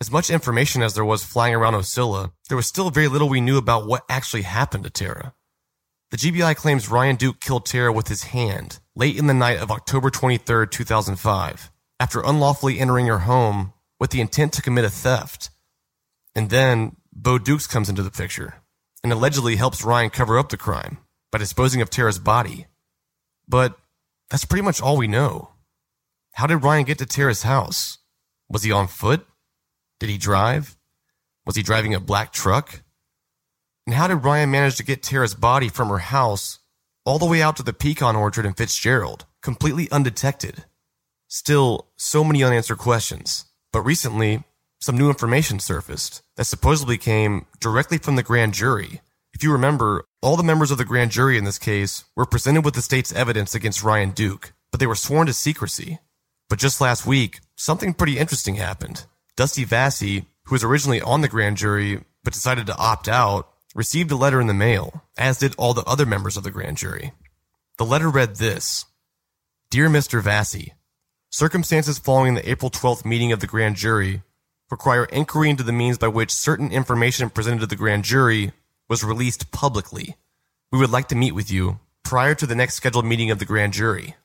As 0.00 0.12
much 0.12 0.30
information 0.30 0.80
as 0.80 0.94
there 0.94 1.04
was 1.04 1.24
flying 1.24 1.56
around 1.56 1.74
Ocilla, 1.74 2.30
there 2.48 2.56
was 2.56 2.68
still 2.68 2.90
very 2.90 3.08
little 3.08 3.28
we 3.28 3.40
knew 3.40 3.58
about 3.58 3.88
what 3.88 4.04
actually 4.08 4.42
happened 4.42 4.84
to 4.84 4.90
Tara. 4.90 5.34
The 6.12 6.16
GBI 6.16 6.54
claims 6.54 6.88
Ryan 6.88 7.16
Duke 7.16 7.40
killed 7.40 7.66
Tara 7.66 7.92
with 7.92 8.06
his 8.06 8.24
hand 8.24 8.78
late 8.94 9.18
in 9.18 9.26
the 9.26 9.34
night 9.34 9.58
of 9.58 9.72
October 9.72 10.08
23, 10.08 10.68
2005, 10.68 11.72
after 11.98 12.20
unlawfully 12.24 12.78
entering 12.78 13.06
her 13.06 13.20
home 13.20 13.72
with 13.98 14.10
the 14.10 14.20
intent 14.20 14.52
to 14.52 14.62
commit 14.62 14.84
a 14.84 14.90
theft. 14.90 15.50
And 16.32 16.48
then 16.48 16.94
Bo 17.12 17.38
Dukes 17.38 17.66
comes 17.66 17.88
into 17.88 18.04
the 18.04 18.10
picture 18.12 18.62
and 19.02 19.12
allegedly 19.12 19.56
helps 19.56 19.84
Ryan 19.84 20.10
cover 20.10 20.38
up 20.38 20.50
the 20.50 20.56
crime 20.56 20.98
by 21.32 21.38
disposing 21.38 21.82
of 21.82 21.90
Tara's 21.90 22.20
body. 22.20 22.68
But 23.48 23.76
that's 24.30 24.44
pretty 24.44 24.62
much 24.62 24.80
all 24.80 24.96
we 24.96 25.08
know. 25.08 25.54
How 26.34 26.46
did 26.46 26.62
Ryan 26.62 26.84
get 26.84 26.98
to 26.98 27.06
Tara's 27.06 27.42
house? 27.42 27.98
Was 28.48 28.62
he 28.62 28.70
on 28.70 28.86
foot? 28.86 29.26
Did 30.00 30.10
he 30.10 30.18
drive? 30.18 30.76
Was 31.46 31.56
he 31.56 31.62
driving 31.62 31.94
a 31.94 32.00
black 32.00 32.32
truck? 32.32 32.82
And 33.86 33.94
how 33.94 34.06
did 34.06 34.16
Ryan 34.16 34.50
manage 34.50 34.76
to 34.76 34.84
get 34.84 35.02
Tara's 35.02 35.34
body 35.34 35.68
from 35.68 35.88
her 35.88 35.98
house 35.98 36.58
all 37.04 37.18
the 37.18 37.26
way 37.26 37.40
out 37.40 37.56
to 37.56 37.62
the 37.62 37.72
pecan 37.72 38.16
orchard 38.16 38.44
in 38.44 38.52
Fitzgerald, 38.52 39.24
completely 39.42 39.90
undetected? 39.90 40.64
Still, 41.26 41.88
so 41.96 42.22
many 42.22 42.44
unanswered 42.44 42.78
questions. 42.78 43.46
But 43.72 43.82
recently, 43.82 44.44
some 44.80 44.96
new 44.96 45.08
information 45.08 45.58
surfaced 45.58 46.22
that 46.36 46.44
supposedly 46.44 46.98
came 46.98 47.46
directly 47.60 47.98
from 47.98 48.16
the 48.16 48.22
grand 48.22 48.54
jury. 48.54 49.00
If 49.34 49.42
you 49.42 49.52
remember, 49.52 50.04
all 50.22 50.36
the 50.36 50.42
members 50.42 50.70
of 50.70 50.78
the 50.78 50.84
grand 50.84 51.10
jury 51.10 51.36
in 51.36 51.44
this 51.44 51.58
case 51.58 52.04
were 52.14 52.26
presented 52.26 52.64
with 52.64 52.74
the 52.74 52.82
state's 52.82 53.12
evidence 53.12 53.54
against 53.54 53.82
Ryan 53.82 54.10
Duke, 54.10 54.52
but 54.70 54.80
they 54.80 54.86
were 54.86 54.94
sworn 54.94 55.26
to 55.26 55.32
secrecy. 55.32 55.98
But 56.48 56.58
just 56.58 56.80
last 56.80 57.06
week, 57.06 57.40
something 57.56 57.94
pretty 57.94 58.18
interesting 58.18 58.54
happened. 58.54 59.06
Dusty 59.38 59.62
Vassy, 59.62 60.26
who 60.46 60.56
was 60.56 60.64
originally 60.64 61.00
on 61.00 61.20
the 61.20 61.28
grand 61.28 61.58
jury 61.58 62.00
but 62.24 62.32
decided 62.32 62.66
to 62.66 62.76
opt 62.76 63.06
out, 63.06 63.48
received 63.72 64.10
a 64.10 64.16
letter 64.16 64.40
in 64.40 64.48
the 64.48 64.52
mail, 64.52 65.04
as 65.16 65.38
did 65.38 65.54
all 65.56 65.74
the 65.74 65.84
other 65.84 66.04
members 66.04 66.36
of 66.36 66.42
the 66.42 66.50
grand 66.50 66.76
jury. 66.76 67.12
The 67.76 67.84
letter 67.84 68.08
read 68.10 68.34
this 68.34 68.86
Dear 69.70 69.88
Mr. 69.88 70.20
Vassy, 70.20 70.74
circumstances 71.30 72.00
following 72.00 72.34
the 72.34 72.50
April 72.50 72.68
12th 72.68 73.04
meeting 73.04 73.30
of 73.30 73.38
the 73.38 73.46
grand 73.46 73.76
jury 73.76 74.24
require 74.72 75.04
inquiry 75.04 75.50
into 75.50 75.62
the 75.62 75.70
means 75.70 75.98
by 75.98 76.08
which 76.08 76.32
certain 76.32 76.72
information 76.72 77.30
presented 77.30 77.60
to 77.60 77.66
the 77.66 77.76
grand 77.76 78.02
jury 78.02 78.50
was 78.88 79.04
released 79.04 79.52
publicly. 79.52 80.16
We 80.72 80.80
would 80.80 80.90
like 80.90 81.06
to 81.10 81.14
meet 81.14 81.36
with 81.36 81.48
you 81.48 81.78
prior 82.02 82.34
to 82.34 82.46
the 82.46 82.56
next 82.56 82.74
scheduled 82.74 83.06
meeting 83.06 83.30
of 83.30 83.38
the 83.38 83.44
grand 83.44 83.72
jury. 83.72 84.16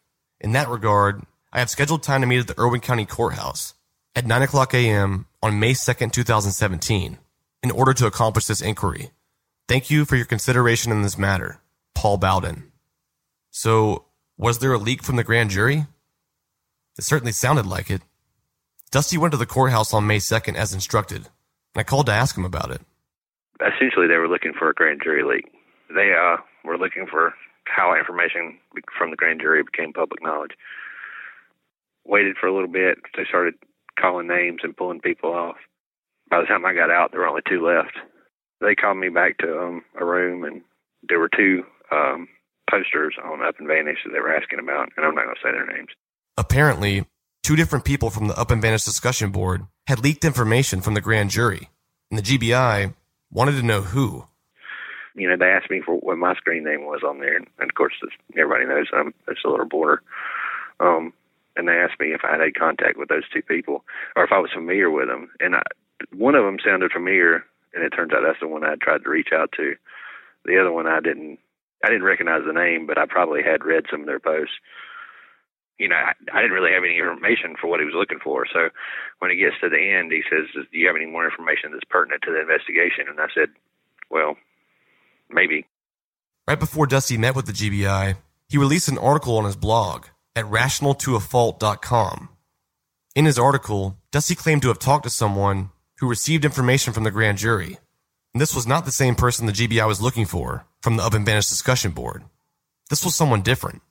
In 0.42 0.54
that 0.54 0.70
regard, 0.70 1.22
I 1.52 1.60
have 1.60 1.70
scheduled 1.70 2.02
time 2.02 2.22
to 2.22 2.28
meet 2.28 2.40
at 2.40 2.48
the 2.48 2.60
Irwin 2.60 2.82
County 2.82 3.06
Courthouse 3.06 3.76
at 4.16 4.26
9 4.26 4.42
o'clock 4.42 4.74
a.m. 4.74 5.26
on 5.42 5.60
May 5.60 5.74
2nd, 5.74 6.12
2017, 6.12 7.18
in 7.64 7.72
order 7.72 7.94
to 7.94 8.06
accomplish 8.06 8.46
this 8.46 8.62
inquiry. 8.62 9.12
Thank 9.68 9.90
you 9.90 10.06
for 10.06 10.16
your 10.16 10.26
consideration 10.26 10.92
in 10.92 11.02
this 11.02 11.18
matter. 11.18 11.62
Paul 11.96 12.18
Bowden. 12.18 12.72
So, 13.52 14.06
was 14.38 14.60
there 14.60 14.74
a 14.74 14.78
leak 14.78 15.04
from 15.04 15.16
the 15.16 15.24
grand 15.24 15.52
jury? 15.52 15.86
It 16.98 17.04
certainly 17.04 17.32
sounded 17.32 17.66
like 17.66 17.90
it. 17.90 18.02
Dusty 18.92 19.18
went 19.18 19.32
to 19.32 19.38
the 19.38 19.46
courthouse 19.46 19.94
on 19.94 20.06
May 20.06 20.18
2nd 20.18 20.56
as 20.56 20.74
instructed, 20.74 21.18
and 21.18 21.28
I 21.78 21.84
called 21.84 22.08
to 22.08 22.12
ask 22.12 22.38
him 22.38 22.46
about 22.46 22.72
it. 22.72 22.82
Essentially, 23.62 24.08
they 24.08 24.18
were 24.18 24.28
looking 24.28 24.54
for 24.58 24.70
a 24.70 24.74
grand 24.74 25.02
jury 25.04 25.24
leak. 25.24 25.52
They 25.96 26.14
uh, 26.14 26.38
were 26.64 26.78
looking 26.78 27.08
for 27.10 27.34
how 27.66 27.96
information 27.98 28.60
from 28.98 29.10
the 29.10 29.16
grand 29.16 29.40
jury 29.40 29.64
became 29.64 29.94
public 29.94 30.22
knowledge. 30.22 30.52
Waited 32.06 32.36
for 32.40 32.48
a 32.48 32.54
little 32.54 32.68
bit. 32.68 33.00
They 33.16 33.24
started 33.28 33.56
calling 34.00 34.28
names 34.28 34.62
and 34.64 34.76
pulling 34.76 35.00
people 35.00 35.32
off. 35.32 35.58
By 36.30 36.42
the 36.42 36.48
time 36.48 36.66
I 36.66 36.74
got 36.74 36.90
out, 36.90 37.12
there 37.12 37.22
were 37.22 37.28
only 37.28 37.42
two 37.48 37.66
left. 37.66 37.96
They 38.62 38.76
called 38.76 38.98
me 38.98 39.10
back 39.10 39.38
to 39.40 39.60
um, 39.60 39.82
a 40.00 40.06
room, 40.06 40.44
and 40.44 40.62
there 41.08 41.20
were 41.20 41.30
two 41.30 41.64
um, 41.92 42.28
posters 42.70 43.16
on 43.24 43.44
Up 43.44 43.56
and 43.60 43.68
Vanished 43.68 44.02
that 44.06 44.12
they 44.14 44.20
were 44.20 44.36
asking 44.36 44.60
about, 44.60 44.90
and 44.96 45.06
I'm 45.06 45.16
not 45.16 45.26
going 45.26 45.36
to 45.36 45.42
say 45.44 45.52
their 45.52 45.66
names. 45.66 45.90
Apparently, 46.38 47.06
two 47.44 47.56
different 47.56 47.86
people 47.86 48.10
from 48.10 48.28
the 48.28 48.40
Up 48.40 48.52
and 48.52 48.62
Vanished 48.62 48.86
discussion 48.86 49.32
board 49.32 49.64
had 49.88 50.04
leaked 50.04 50.26
information 50.26 50.82
from 50.82 50.94
the 50.94 51.02
grand 51.02 51.30
jury, 51.30 51.70
and 52.10 52.18
the 52.18 52.24
GBI 52.24 52.94
wanted 53.32 53.54
to 53.54 53.64
know 53.64 53.82
who. 53.82 54.26
You 55.16 55.30
know, 55.30 55.38
they 55.38 55.52
asked 55.52 55.70
me 55.70 55.82
for 55.86 55.96
what 55.96 56.18
my 56.18 56.34
screen 56.36 56.64
name 56.64 56.86
was 56.86 57.02
on 57.08 57.20
there, 57.20 57.38
and 57.38 57.48
of 57.60 57.76
course, 57.76 57.94
everybody 58.36 58.66
knows 58.66 58.88
I'm 58.94 59.14
a 59.28 59.50
little 59.50 59.68
border. 59.68 60.02
Um, 60.80 61.14
and 61.56 61.68
they 61.68 61.74
asked 61.74 62.00
me 62.00 62.14
if 62.14 62.22
I 62.24 62.32
had 62.32 62.42
had 62.42 62.56
contact 62.56 62.98
with 62.98 63.10
those 63.10 63.28
two 63.32 63.42
people, 63.42 63.84
or 64.16 64.24
if 64.24 64.32
I 64.32 64.40
was 64.40 64.52
familiar 64.54 64.90
with 64.90 65.08
them. 65.08 65.30
And 65.40 65.56
I, 65.56 65.62
one 66.16 66.36
of 66.36 66.44
them 66.46 66.58
sounded 66.64 66.92
familiar, 66.92 67.44
and 67.74 67.84
it 67.84 67.90
turns 67.90 68.12
out 68.14 68.22
that's 68.26 68.40
the 68.40 68.48
one 68.48 68.64
I 68.64 68.76
tried 68.76 69.04
to 69.04 69.10
reach 69.10 69.30
out 69.34 69.52
to. 69.58 69.76
The 70.46 70.60
other 70.60 70.72
one 70.72 70.88
I 70.88 71.00
didn't. 71.00 71.40
I 71.86 71.90
didn't 71.90 72.04
recognize 72.04 72.44
the 72.48 72.54
name, 72.54 72.88
but 72.88 72.98
I 72.98 73.06
probably 73.06 73.44
had 73.44 73.66
read 73.66 73.84
some 73.92 74.00
of 74.02 74.06
their 74.08 74.20
posts 74.20 74.56
you 75.80 75.90
know, 75.90 75.96
I, 75.96 76.14
I 76.34 76.42
didn't 76.42 76.56
really 76.56 76.72
have 76.72 76.84
any 76.84 76.98
information 76.98 77.56
for 77.60 77.68
what 77.68 77.80
he 77.80 77.86
was 77.86 77.96
looking 77.96 78.20
for. 78.24 78.46
So 78.52 78.70
when 79.20 79.32
he 79.32 79.38
gets 79.38 79.56
to 79.62 79.70
the 79.70 79.80
end, 79.80 80.12
he 80.12 80.24
says, 80.30 80.48
"Do 80.54 80.78
you 80.78 80.88
have 80.88 80.96
any 80.96 81.06
more 81.06 81.26
information 81.26 81.72
that's 81.72 81.84
pertinent 81.90 82.22
to 82.24 82.32
the 82.32 82.42
investigation?" 82.42 83.06
And 83.10 83.20
I 83.20 83.28
said, 83.34 83.50
"Well, 84.10 84.38
maybe." 85.30 85.66
Right 86.48 86.60
before 86.60 86.88
Dusty 86.88 87.18
met 87.18 87.36
with 87.36 87.48
the 87.48 87.54
GBI, 87.54 88.16
he 88.50 88.58
released 88.58 88.88
an 88.88 88.98
article 88.98 89.38
on 89.38 89.46
his 89.46 89.56
blog 89.56 90.06
at 90.36 90.46
rationaltoafault.com. 90.46 92.30
In 93.16 93.26
his 93.26 93.38
article, 93.38 93.98
Dusty 94.12 94.36
claimed 94.36 94.64
to 94.64 94.70
have 94.70 94.80
talked 94.80 95.04
to 95.04 95.10
someone 95.10 95.70
who 96.00 96.10
received 96.10 96.46
information 96.46 96.94
from 96.94 97.04
the 97.04 97.12
grand 97.12 97.38
jury. 97.38 97.78
And 98.34 98.42
this 98.42 98.56
was 98.56 98.66
not 98.66 98.86
the 98.86 98.92
same 98.92 99.16
person 99.16 99.46
the 99.46 99.52
GBI 99.52 99.88
was 99.88 100.02
looking 100.02 100.26
for 100.26 100.66
from 100.82 100.98
the 100.98 101.04
Up 101.04 101.14
and 101.14 101.26
Vanished 101.26 101.50
discussion 101.50 101.92
board. 101.92 102.24
This 102.90 103.06
was 103.06 103.16
someone 103.16 103.42
different. 103.42 103.82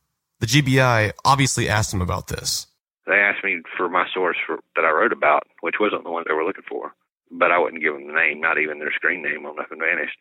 The 0.40 0.46
GBI 0.46 1.12
obviously 1.24 1.68
asked 1.68 1.94
him 1.94 2.02
about 2.02 2.26
this. 2.26 2.66
They 3.06 3.14
asked 3.14 3.44
me 3.44 3.62
for 3.76 3.88
my 3.88 4.06
source 4.12 4.36
for, 4.44 4.58
that 4.74 4.84
I 4.84 4.90
wrote 4.90 5.12
about, 5.12 5.44
which 5.60 5.76
wasn't 5.78 6.04
the 6.04 6.10
one 6.10 6.24
they 6.26 6.34
were 6.34 6.44
looking 6.44 6.64
for, 6.68 6.92
but 7.30 7.52
I 7.52 7.58
wouldn't 7.58 7.82
give 7.82 7.94
them 7.94 8.08
the 8.08 8.12
name, 8.12 8.40
not 8.40 8.58
even 8.58 8.78
their 8.78 8.92
screen 8.92 9.22
name 9.22 9.46
on 9.46 9.58
Up 9.58 9.70
and 9.70 9.80
Vanished. 9.80 10.18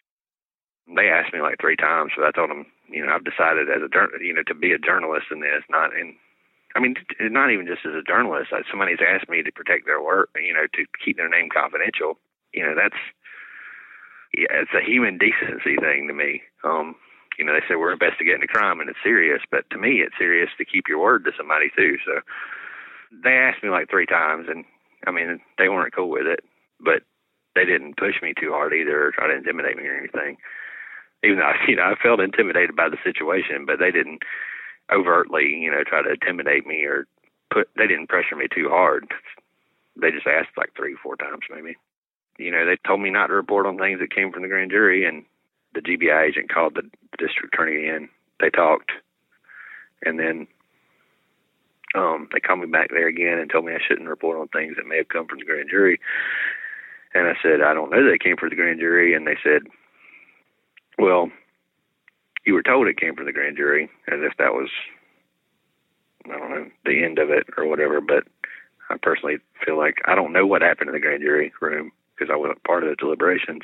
They 0.87 1.09
asked 1.09 1.33
me 1.33 1.41
like 1.41 1.61
three 1.61 1.75
times, 1.75 2.11
so 2.15 2.25
I 2.25 2.31
told 2.31 2.49
them, 2.49 2.65
you 2.89 3.05
know, 3.05 3.13
I've 3.13 3.23
decided 3.23 3.69
as 3.69 3.81
a 3.81 3.89
you 4.19 4.33
know 4.33 4.43
to 4.47 4.55
be 4.55 4.73
a 4.73 4.79
journalist 4.79 5.27
in 5.31 5.41
this, 5.41 5.63
not 5.69 5.93
in. 5.93 6.15
I 6.75 6.79
mean, 6.79 6.95
not 7.19 7.51
even 7.51 7.67
just 7.67 7.85
as 7.85 7.91
a 7.93 8.03
journalist. 8.07 8.51
Somebody's 8.69 9.03
asked 9.03 9.29
me 9.29 9.43
to 9.43 9.51
protect 9.51 9.85
their 9.85 10.01
work, 10.01 10.29
you 10.35 10.53
know, 10.53 10.67
to 10.71 10.85
keep 11.03 11.17
their 11.17 11.27
name 11.27 11.49
confidential. 11.51 12.17
You 12.53 12.63
know, 12.63 12.75
that's 12.75 12.99
yeah, 14.37 14.63
it's 14.63 14.71
a 14.73 14.83
human 14.83 15.17
decency 15.17 15.75
thing 15.75 16.07
to 16.07 16.13
me. 16.13 16.41
Um, 16.63 16.95
you 17.37 17.45
know, 17.45 17.53
they 17.53 17.65
say 17.67 17.75
we're 17.75 17.91
investigating 17.91 18.43
a 18.43 18.47
crime 18.47 18.79
and 18.79 18.89
it's 18.89 19.03
serious, 19.03 19.41
but 19.51 19.69
to 19.71 19.77
me, 19.77 19.99
it's 19.99 20.15
serious 20.17 20.49
to 20.57 20.65
keep 20.65 20.87
your 20.87 20.99
word 20.99 21.25
to 21.25 21.31
somebody 21.37 21.69
too. 21.75 21.97
So 22.05 22.21
they 23.23 23.35
asked 23.35 23.63
me 23.63 23.69
like 23.69 23.89
three 23.89 24.05
times, 24.05 24.47
and 24.49 24.63
I 25.07 25.11
mean, 25.11 25.39
they 25.57 25.67
weren't 25.67 25.95
cool 25.95 26.09
with 26.09 26.27
it, 26.27 26.41
but 26.79 27.03
they 27.55 27.65
didn't 27.65 27.97
push 27.97 28.21
me 28.21 28.33
too 28.39 28.51
hard 28.51 28.73
either 28.73 29.07
or 29.07 29.11
try 29.11 29.27
to 29.27 29.35
intimidate 29.35 29.75
me 29.75 29.87
or 29.87 29.97
anything. 29.97 30.37
Even 31.23 31.37
though, 31.37 31.51
you 31.67 31.75
know, 31.75 31.83
I 31.83 31.95
felt 32.01 32.19
intimidated 32.19 32.75
by 32.75 32.89
the 32.89 32.97
situation, 33.03 33.65
but 33.65 33.79
they 33.79 33.91
didn't 33.91 34.23
overtly, 34.91 35.55
you 35.55 35.71
know, 35.71 35.83
try 35.85 36.01
to 36.01 36.11
intimidate 36.11 36.65
me 36.65 36.83
or 36.83 37.07
put, 37.51 37.69
they 37.77 37.87
didn't 37.87 38.09
pressure 38.09 38.35
me 38.35 38.47
too 38.53 38.69
hard. 38.69 39.07
They 39.99 40.11
just 40.11 40.27
asked 40.27 40.57
like 40.57 40.71
three, 40.75 40.95
four 41.01 41.15
times 41.15 41.43
maybe. 41.53 41.75
You 42.37 42.51
know, 42.51 42.65
they 42.65 42.77
told 42.87 43.01
me 43.01 43.09
not 43.09 43.27
to 43.27 43.33
report 43.33 43.65
on 43.65 43.77
things 43.77 43.99
that 43.99 44.13
came 44.13 44.31
from 44.31 44.41
the 44.41 44.47
grand 44.47 44.71
jury 44.71 45.05
and 45.05 45.23
the 45.73 45.81
GBI 45.81 46.29
agent 46.29 46.51
called 46.51 46.75
the 46.75 46.83
district 47.17 47.53
attorney 47.53 47.87
in. 47.87 48.09
They 48.39 48.49
talked, 48.49 48.91
and 50.03 50.19
then 50.19 50.47
um, 51.93 52.29
they 52.33 52.39
called 52.39 52.59
me 52.59 52.67
back 52.67 52.89
there 52.89 53.07
again 53.07 53.37
and 53.37 53.49
told 53.49 53.65
me 53.65 53.73
I 53.73 53.83
shouldn't 53.85 54.09
report 54.09 54.39
on 54.39 54.47
things 54.47 54.75
that 54.77 54.87
may 54.87 54.97
have 54.97 55.09
come 55.09 55.27
from 55.27 55.39
the 55.39 55.45
grand 55.45 55.69
jury. 55.69 55.99
And 57.13 57.27
I 57.27 57.33
said, 57.43 57.61
I 57.61 57.73
don't 57.73 57.91
know 57.91 58.09
they 58.09 58.17
came 58.17 58.37
from 58.37 58.49
the 58.49 58.55
grand 58.55 58.79
jury. 58.79 59.13
And 59.13 59.27
they 59.27 59.37
said, 59.43 59.67
Well, 60.97 61.31
you 62.45 62.53
were 62.53 62.63
told 62.63 62.87
it 62.87 62.99
came 62.99 63.15
from 63.15 63.25
the 63.25 63.33
grand 63.33 63.57
jury, 63.57 63.89
as 64.07 64.19
if 64.21 64.33
that 64.37 64.53
was, 64.53 64.69
I 66.25 66.37
don't 66.37 66.49
know, 66.49 66.67
the 66.85 67.03
end 67.03 67.19
of 67.19 67.29
it 67.29 67.47
or 67.57 67.67
whatever. 67.67 68.01
But 68.01 68.23
I 68.89 68.97
personally 69.01 69.37
feel 69.65 69.77
like 69.77 69.97
I 70.05 70.15
don't 70.15 70.33
know 70.33 70.45
what 70.45 70.61
happened 70.61 70.89
in 70.89 70.93
the 70.93 70.99
grand 70.99 71.21
jury 71.21 71.51
room 71.61 71.91
because 72.15 72.31
I 72.31 72.37
wasn't 72.37 72.63
part 72.63 72.83
of 72.83 72.89
the 72.89 72.95
deliberations. 72.95 73.61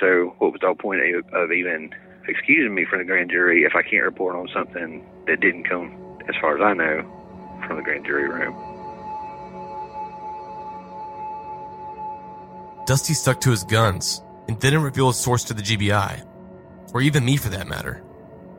So, 0.00 0.34
what 0.38 0.52
was 0.52 0.60
the 0.60 0.74
point 0.74 1.00
of 1.32 1.52
even 1.52 1.90
excusing 2.28 2.74
me 2.74 2.84
from 2.84 2.98
the 2.98 3.04
grand 3.04 3.30
jury 3.30 3.64
if 3.64 3.74
I 3.74 3.82
can't 3.82 4.04
report 4.04 4.36
on 4.36 4.48
something 4.52 5.06
that 5.26 5.40
didn't 5.40 5.64
come, 5.64 6.18
as 6.28 6.34
far 6.40 6.56
as 6.56 6.62
I 6.62 6.74
know, 6.74 7.02
from 7.66 7.76
the 7.76 7.82
grand 7.82 8.04
jury 8.04 8.28
room? 8.28 8.54
Dusty 12.84 13.14
stuck 13.14 13.40
to 13.40 13.50
his 13.50 13.64
guns 13.64 14.22
and 14.48 14.58
didn't 14.58 14.82
reveal 14.82 15.08
his 15.08 15.16
source 15.16 15.44
to 15.44 15.54
the 15.54 15.62
GBI, 15.62 16.24
or 16.94 17.00
even 17.00 17.24
me 17.24 17.36
for 17.36 17.48
that 17.50 17.68
matter. 17.68 18.02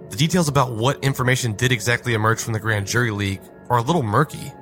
The 0.10 0.18
details 0.18 0.48
about 0.48 0.72
what 0.72 1.04
information 1.04 1.54
did 1.54 1.72
exactly 1.72 2.14
emerge 2.14 2.42
from 2.42 2.54
the 2.54 2.60
grand 2.60 2.88
jury 2.88 3.12
leak 3.12 3.42
are 3.70 3.78
a 3.78 3.82
little 3.82 4.04
murky. 4.04 4.54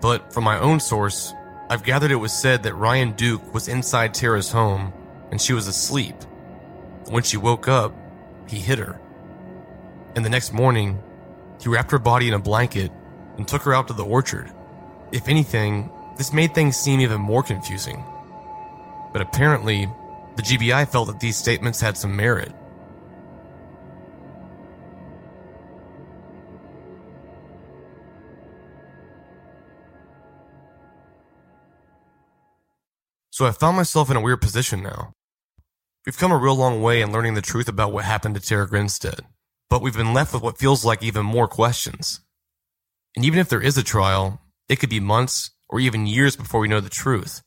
But 0.00 0.32
from 0.32 0.44
my 0.44 0.58
own 0.58 0.80
source, 0.80 1.32
I've 1.70 1.84
gathered 1.84 2.10
it 2.10 2.16
was 2.16 2.32
said 2.32 2.62
that 2.64 2.74
Ryan 2.74 3.12
Duke 3.12 3.54
was 3.54 3.68
inside 3.68 4.14
Tara's 4.14 4.50
home 4.50 4.92
and 5.30 5.40
she 5.40 5.52
was 5.52 5.66
asleep. 5.66 6.16
When 7.08 7.22
she 7.22 7.36
woke 7.36 7.68
up, 7.68 7.94
he 8.48 8.58
hit 8.58 8.78
her. 8.78 9.00
And 10.14 10.24
the 10.24 10.30
next 10.30 10.52
morning, 10.52 11.02
he 11.60 11.68
wrapped 11.68 11.90
her 11.90 11.98
body 11.98 12.28
in 12.28 12.34
a 12.34 12.38
blanket 12.38 12.92
and 13.36 13.46
took 13.46 13.62
her 13.62 13.74
out 13.74 13.88
to 13.88 13.94
the 13.94 14.04
orchard. 14.04 14.52
If 15.12 15.28
anything, 15.28 15.90
this 16.16 16.32
made 16.32 16.54
things 16.54 16.76
seem 16.76 17.00
even 17.00 17.20
more 17.20 17.42
confusing. 17.42 18.04
But 19.12 19.22
apparently, 19.22 19.88
the 20.36 20.42
GBI 20.42 20.88
felt 20.88 21.08
that 21.08 21.20
these 21.20 21.36
statements 21.36 21.80
had 21.80 21.96
some 21.96 22.16
merit. 22.16 22.52
So 33.30 33.46
I 33.46 33.50
found 33.50 33.76
myself 33.76 34.10
in 34.10 34.16
a 34.16 34.20
weird 34.20 34.40
position 34.40 34.80
now. 34.80 35.12
We've 36.06 36.16
come 36.16 36.30
a 36.30 36.36
real 36.36 36.54
long 36.54 36.80
way 36.80 37.00
in 37.00 37.12
learning 37.12 37.34
the 37.34 37.42
truth 37.42 37.68
about 37.68 37.92
what 37.92 38.04
happened 38.04 38.36
to 38.36 38.40
Tara 38.40 38.68
Grinstead, 38.68 39.22
but 39.68 39.82
we've 39.82 39.96
been 39.96 40.14
left 40.14 40.32
with 40.32 40.42
what 40.42 40.58
feels 40.58 40.84
like 40.84 41.02
even 41.02 41.26
more 41.26 41.48
questions. 41.48 42.20
And 43.16 43.24
even 43.24 43.40
if 43.40 43.48
there 43.48 43.60
is 43.60 43.76
a 43.76 43.82
trial, 43.82 44.40
it 44.68 44.76
could 44.76 44.88
be 44.88 45.00
months 45.00 45.50
or 45.68 45.80
even 45.80 46.06
years 46.06 46.36
before 46.36 46.60
we 46.60 46.68
know 46.68 46.80
the 46.80 46.88
truth. 46.88 47.42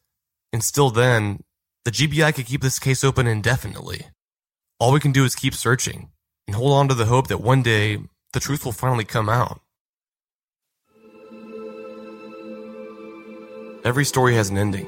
And 0.52 0.62
still 0.64 0.90
then, 0.90 1.40
the 1.88 1.92
GBI 1.92 2.36
could 2.36 2.46
keep 2.46 2.60
this 2.60 2.80
case 2.80 3.02
open 3.02 3.28
indefinitely. 3.28 4.08
All 4.78 4.92
we 4.92 5.00
can 5.00 5.14
do 5.14 5.24
is 5.24 5.36
keep 5.36 5.54
searching 5.54 6.10
and 6.46 6.54
hold 6.54 6.74
on 6.74 6.90
to 6.90 6.94
the 6.94 7.06
hope 7.06 7.28
that 7.28 7.40
one 7.40 7.64
day 7.64 8.00
the 8.34 8.42
truth 8.42 8.66
will 8.66 8.74
finally 8.74 9.06
come 9.06 9.30
out. 9.30 9.62
Every 13.86 14.04
story 14.04 14.36
has 14.36 14.50
an 14.50 14.58
ending. 14.58 14.86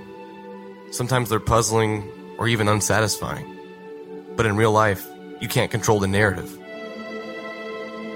Sometimes 0.91 1.29
they're 1.29 1.39
puzzling 1.39 2.03
or 2.37 2.49
even 2.49 2.67
unsatisfying. 2.67 3.47
But 4.35 4.45
in 4.45 4.57
real 4.57 4.73
life, 4.73 5.07
you 5.39 5.47
can't 5.47 5.71
control 5.71 6.01
the 6.01 6.07
narrative. 6.09 6.51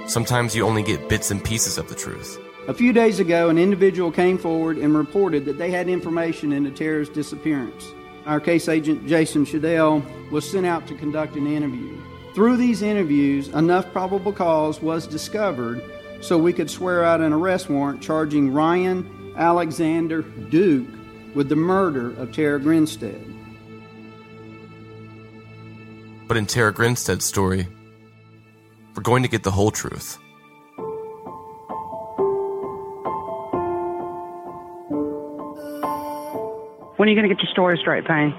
Sometimes 0.07 0.57
you 0.57 0.65
only 0.65 0.83
get 0.83 1.07
bits 1.07 1.31
and 1.31 1.41
pieces 1.41 1.77
of 1.77 1.87
the 1.87 1.95
truth. 1.95 2.37
A 2.67 2.73
few 2.73 2.91
days 2.91 3.21
ago, 3.21 3.47
an 3.47 3.57
individual 3.57 4.11
came 4.11 4.37
forward 4.37 4.77
and 4.77 4.93
reported 4.93 5.45
that 5.45 5.57
they 5.57 5.71
had 5.71 5.87
information 5.87 6.51
into 6.51 6.69
Tara's 6.69 7.07
disappearance. 7.07 7.93
Our 8.25 8.39
case 8.39 8.69
agent, 8.69 9.05
Jason 9.07 9.45
Shadell, 9.45 10.01
was 10.31 10.49
sent 10.49 10.65
out 10.65 10.87
to 10.87 10.95
conduct 10.95 11.35
an 11.35 11.45
interview. 11.45 12.01
Through 12.33 12.57
these 12.57 12.81
interviews, 12.81 13.49
enough 13.49 13.91
probable 13.91 14.31
cause 14.31 14.81
was 14.81 15.05
discovered 15.05 15.83
so 16.21 16.37
we 16.37 16.53
could 16.53 16.69
swear 16.69 17.03
out 17.03 17.19
an 17.19 17.33
arrest 17.33 17.69
warrant 17.69 18.01
charging 18.01 18.53
Ryan 18.53 19.33
Alexander 19.35 20.21
Duke 20.21 20.87
with 21.35 21.49
the 21.49 21.55
murder 21.55 22.11
of 22.11 22.31
Tara 22.31 22.59
Grinstead. 22.59 23.25
But 26.27 26.37
in 26.37 26.45
Tara 26.45 26.73
Grinstead's 26.73 27.25
story, 27.25 27.67
we're 28.95 29.03
going 29.03 29.23
to 29.23 29.29
get 29.29 29.43
the 29.43 29.51
whole 29.51 29.71
truth. 29.71 30.17
When 37.03 37.09
are 37.09 37.11
you 37.11 37.17
going 37.17 37.27
to 37.27 37.35
get 37.35 37.43
your 37.43 37.51
story 37.51 37.77
straight, 37.81 38.05
Payne? 38.05 38.33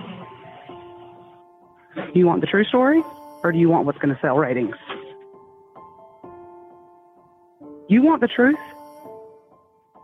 You 2.15 2.25
want 2.25 2.41
the 2.41 2.47
true 2.47 2.65
story, 2.65 3.03
or 3.43 3.53
do 3.53 3.59
you 3.59 3.69
want 3.69 3.85
what's 3.85 3.99
going 3.99 4.15
to 4.15 4.21
sell 4.23 4.39
ratings? 4.39 4.75
You 7.91 8.01
want 8.01 8.23
the 8.23 8.29
truth? 8.29 8.57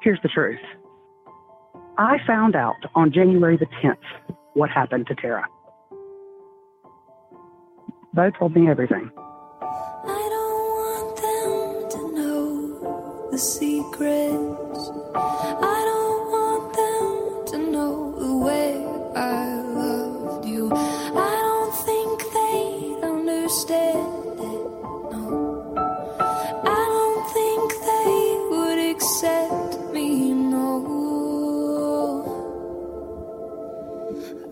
Here's 0.02 0.20
the 0.22 0.28
truth. 0.28 0.60
I 1.96 2.18
found 2.26 2.54
out 2.54 2.76
on 2.94 3.12
January 3.12 3.56
the 3.56 3.64
10th 3.82 3.96
what 4.52 4.68
happened 4.68 5.06
to 5.06 5.14
Tara. 5.14 5.46
They 8.12 8.30
told 8.38 8.54
me 8.54 8.68
everything. 8.68 9.10
I 9.62 10.28
don't 10.34 10.64
want 10.76 11.16
them 11.16 11.88
to 11.92 12.00
know 12.14 13.30
the 13.30 13.38
secrets. 13.38 14.90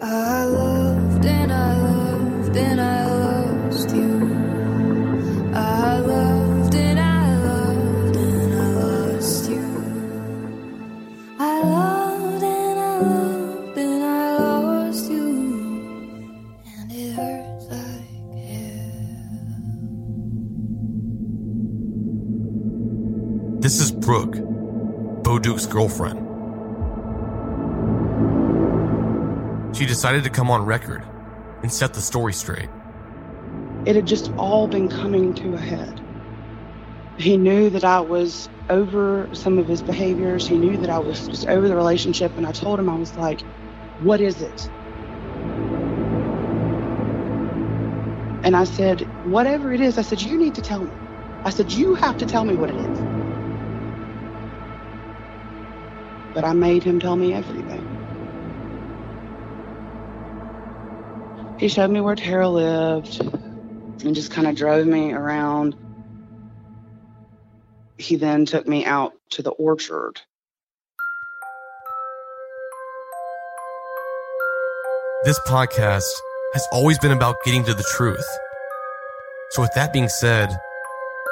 I 0.01 0.45
loved 0.45 1.27
and 1.27 1.53
I 1.53 1.77
loved 1.77 2.57
and 2.57 2.81
I 2.81 3.07
lost 3.07 3.91
you. 3.91 5.51
I 5.55 5.99
loved 5.99 6.75
and 6.75 6.99
I 7.01 7.31
loved 13.01 13.79
and 13.79 14.05
I 14.05 14.39
lost 14.39 15.11
you. 15.11 15.27
And 16.79 16.93
it 16.93 17.13
hurts 17.15 17.67
like. 17.73 17.89
This 23.61 23.81
is 23.81 23.91
Brooke, 23.91 24.37
Bo 25.25 25.41
Dukes' 25.41 25.67
girlfriend. 25.67 26.28
She 29.79 29.87
decided 29.87 30.24
to 30.24 30.31
come 30.31 30.51
on 30.51 30.64
record 30.66 31.05
and 31.62 31.72
set 31.72 31.95
the 31.95 32.01
story 32.01 32.33
straight. 32.33 32.68
It 33.87 33.95
had 33.95 34.07
just 34.07 34.33
all 34.33 34.66
been 34.66 34.89
coming 34.89 35.33
to 35.35 35.55
a 35.55 35.59
head. 35.59 36.01
He 37.16 37.37
knew 37.37 37.70
that 37.70 37.85
I 37.85 38.01
was 38.01 38.49
over 38.68 39.29
some 39.35 39.57
of 39.57 39.68
his 39.68 39.81
behaviors. 39.81 40.49
He 40.49 40.59
knew 40.59 40.76
that 40.79 40.91
I 40.91 40.99
was 40.99 41.29
just 41.29 41.47
over 41.47 41.68
the 41.68 41.76
relationship. 41.76 42.37
And 42.37 42.45
I 42.45 42.51
told 42.51 42.81
him, 42.81 42.91
I 42.91 42.97
was 42.97 43.16
like, 43.16 43.41
what 44.01 44.20
is 44.20 44.43
it? 44.43 44.68
And 48.45 48.57
I 48.57 48.64
said, 48.64 49.03
whatever 49.26 49.72
it 49.72 49.81
is, 49.81 49.97
I 49.97 50.03
said, 50.03 50.20
you 50.20 50.37
need 50.39 50.57
to 50.57 50.62
tell 50.62 50.83
me. 50.83 50.91
I 51.45 51.51
said, 51.51 51.70
you 51.70 51.95
have 51.95 52.18
to 52.18 52.26
tell 52.26 52.45
me 52.45 52.57
what 52.57 52.70
it 52.70 52.76
is. 52.76 52.99
But 56.35 56.45
I 56.45 56.53
made 56.53 56.83
him 56.83 56.99
tell 56.99 57.14
me 57.14 57.33
everything. 57.33 57.98
He 61.59 61.67
showed 61.67 61.91
me 61.91 62.01
where 62.01 62.15
Tara 62.15 62.49
lived 62.49 63.21
and 63.21 64.15
just 64.15 64.31
kind 64.31 64.47
of 64.47 64.55
drove 64.55 64.87
me 64.87 65.13
around. 65.13 65.75
He 67.97 68.15
then 68.15 68.47
took 68.47 68.67
me 68.69 68.87
out 68.87 69.15
to 69.31 69.43
the 69.43 69.51
orchard. 69.51 70.21
This 75.25 75.41
podcast 75.41 76.09
has 76.55 76.67
always 76.71 76.97
been 77.01 77.11
about 77.11 77.43
getting 77.45 77.65
to 77.65 77.75
the 77.75 77.85
truth. 77.97 78.27
So, 79.51 79.63
with 79.63 79.73
that 79.75 79.93
being 79.93 80.09
said, 80.09 80.57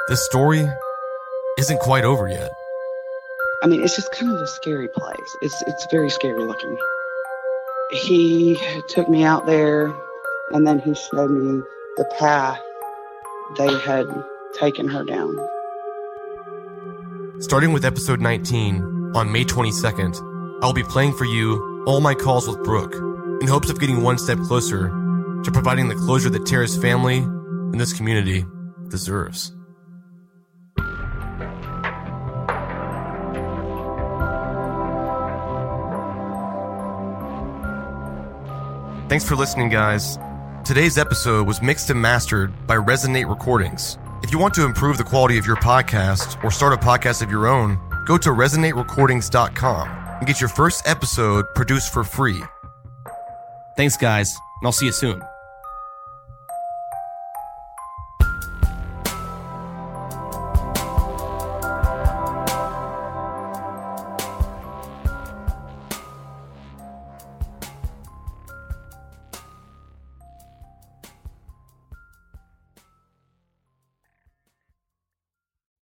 this 0.09 0.25
story 0.25 0.67
isn't 1.57 1.79
quite 1.79 2.03
over 2.03 2.27
yet. 2.27 2.51
I 3.63 3.67
mean, 3.67 3.81
it's 3.81 3.95
just 3.95 4.11
kind 4.11 4.29
of 4.31 4.41
a 4.41 4.47
scary 4.47 4.89
place. 4.89 5.37
It's 5.41 5.63
it's 5.67 5.87
very 5.89 6.09
scary 6.09 6.43
looking. 6.43 6.77
He 7.91 8.59
took 8.89 9.07
me 9.07 9.23
out 9.23 9.45
there, 9.45 9.95
and 10.51 10.65
then 10.65 10.79
he 10.79 10.93
showed 10.93 11.31
me 11.31 11.61
the 11.97 12.05
path 12.17 12.59
they 13.57 13.73
had 13.79 14.05
taken 14.59 14.87
her 14.87 15.03
down. 15.03 15.35
Starting 17.39 17.71
with 17.71 17.85
episode 17.85 18.19
19 18.19 19.11
on 19.15 19.31
May 19.31 19.43
22nd, 19.43 20.59
I'll 20.61 20.73
be 20.73 20.83
playing 20.83 21.13
for 21.13 21.25
you 21.25 21.83
all 21.85 22.01
my 22.01 22.13
calls 22.13 22.47
with 22.47 22.63
Brooke 22.63 22.95
in 23.41 23.47
hopes 23.47 23.69
of 23.69 23.79
getting 23.79 24.01
one 24.01 24.17
step 24.17 24.39
closer 24.39 24.89
to 25.43 25.51
providing 25.51 25.87
the 25.87 25.95
closure 25.95 26.29
that 26.29 26.45
Tara's 26.45 26.75
family 26.75 27.17
and 27.17 27.79
this 27.79 27.93
community 27.93 28.45
deserves. 28.89 29.53
Thanks 39.09 39.23
for 39.23 39.35
listening, 39.37 39.69
guys. 39.69 40.17
Today's 40.67 40.97
episode 40.97 41.47
was 41.47 41.61
mixed 41.61 41.91
and 41.91 42.01
mastered 42.01 42.67
by 42.67 42.75
Resonate 42.75 43.29
Recordings. 43.29 43.97
If 44.21 44.33
you 44.33 44.37
want 44.37 44.53
to 44.55 44.65
improve 44.65 44.97
the 44.97 45.03
quality 45.05 45.37
of 45.37 45.45
your 45.45 45.55
podcast 45.55 46.43
or 46.43 46.51
start 46.51 46.73
a 46.73 46.75
podcast 46.75 47.21
of 47.21 47.31
your 47.31 47.47
own, 47.47 47.79
go 48.05 48.17
to 48.17 48.31
resonaterecordings.com 48.31 49.87
and 49.87 50.27
get 50.27 50.41
your 50.41 50.49
first 50.49 50.85
episode 50.85 51.45
produced 51.55 51.93
for 51.93 52.03
free. 52.03 52.43
Thanks, 53.77 53.95
guys, 53.95 54.35
and 54.59 54.67
I'll 54.67 54.73
see 54.73 54.87
you 54.87 54.91
soon. 54.91 55.21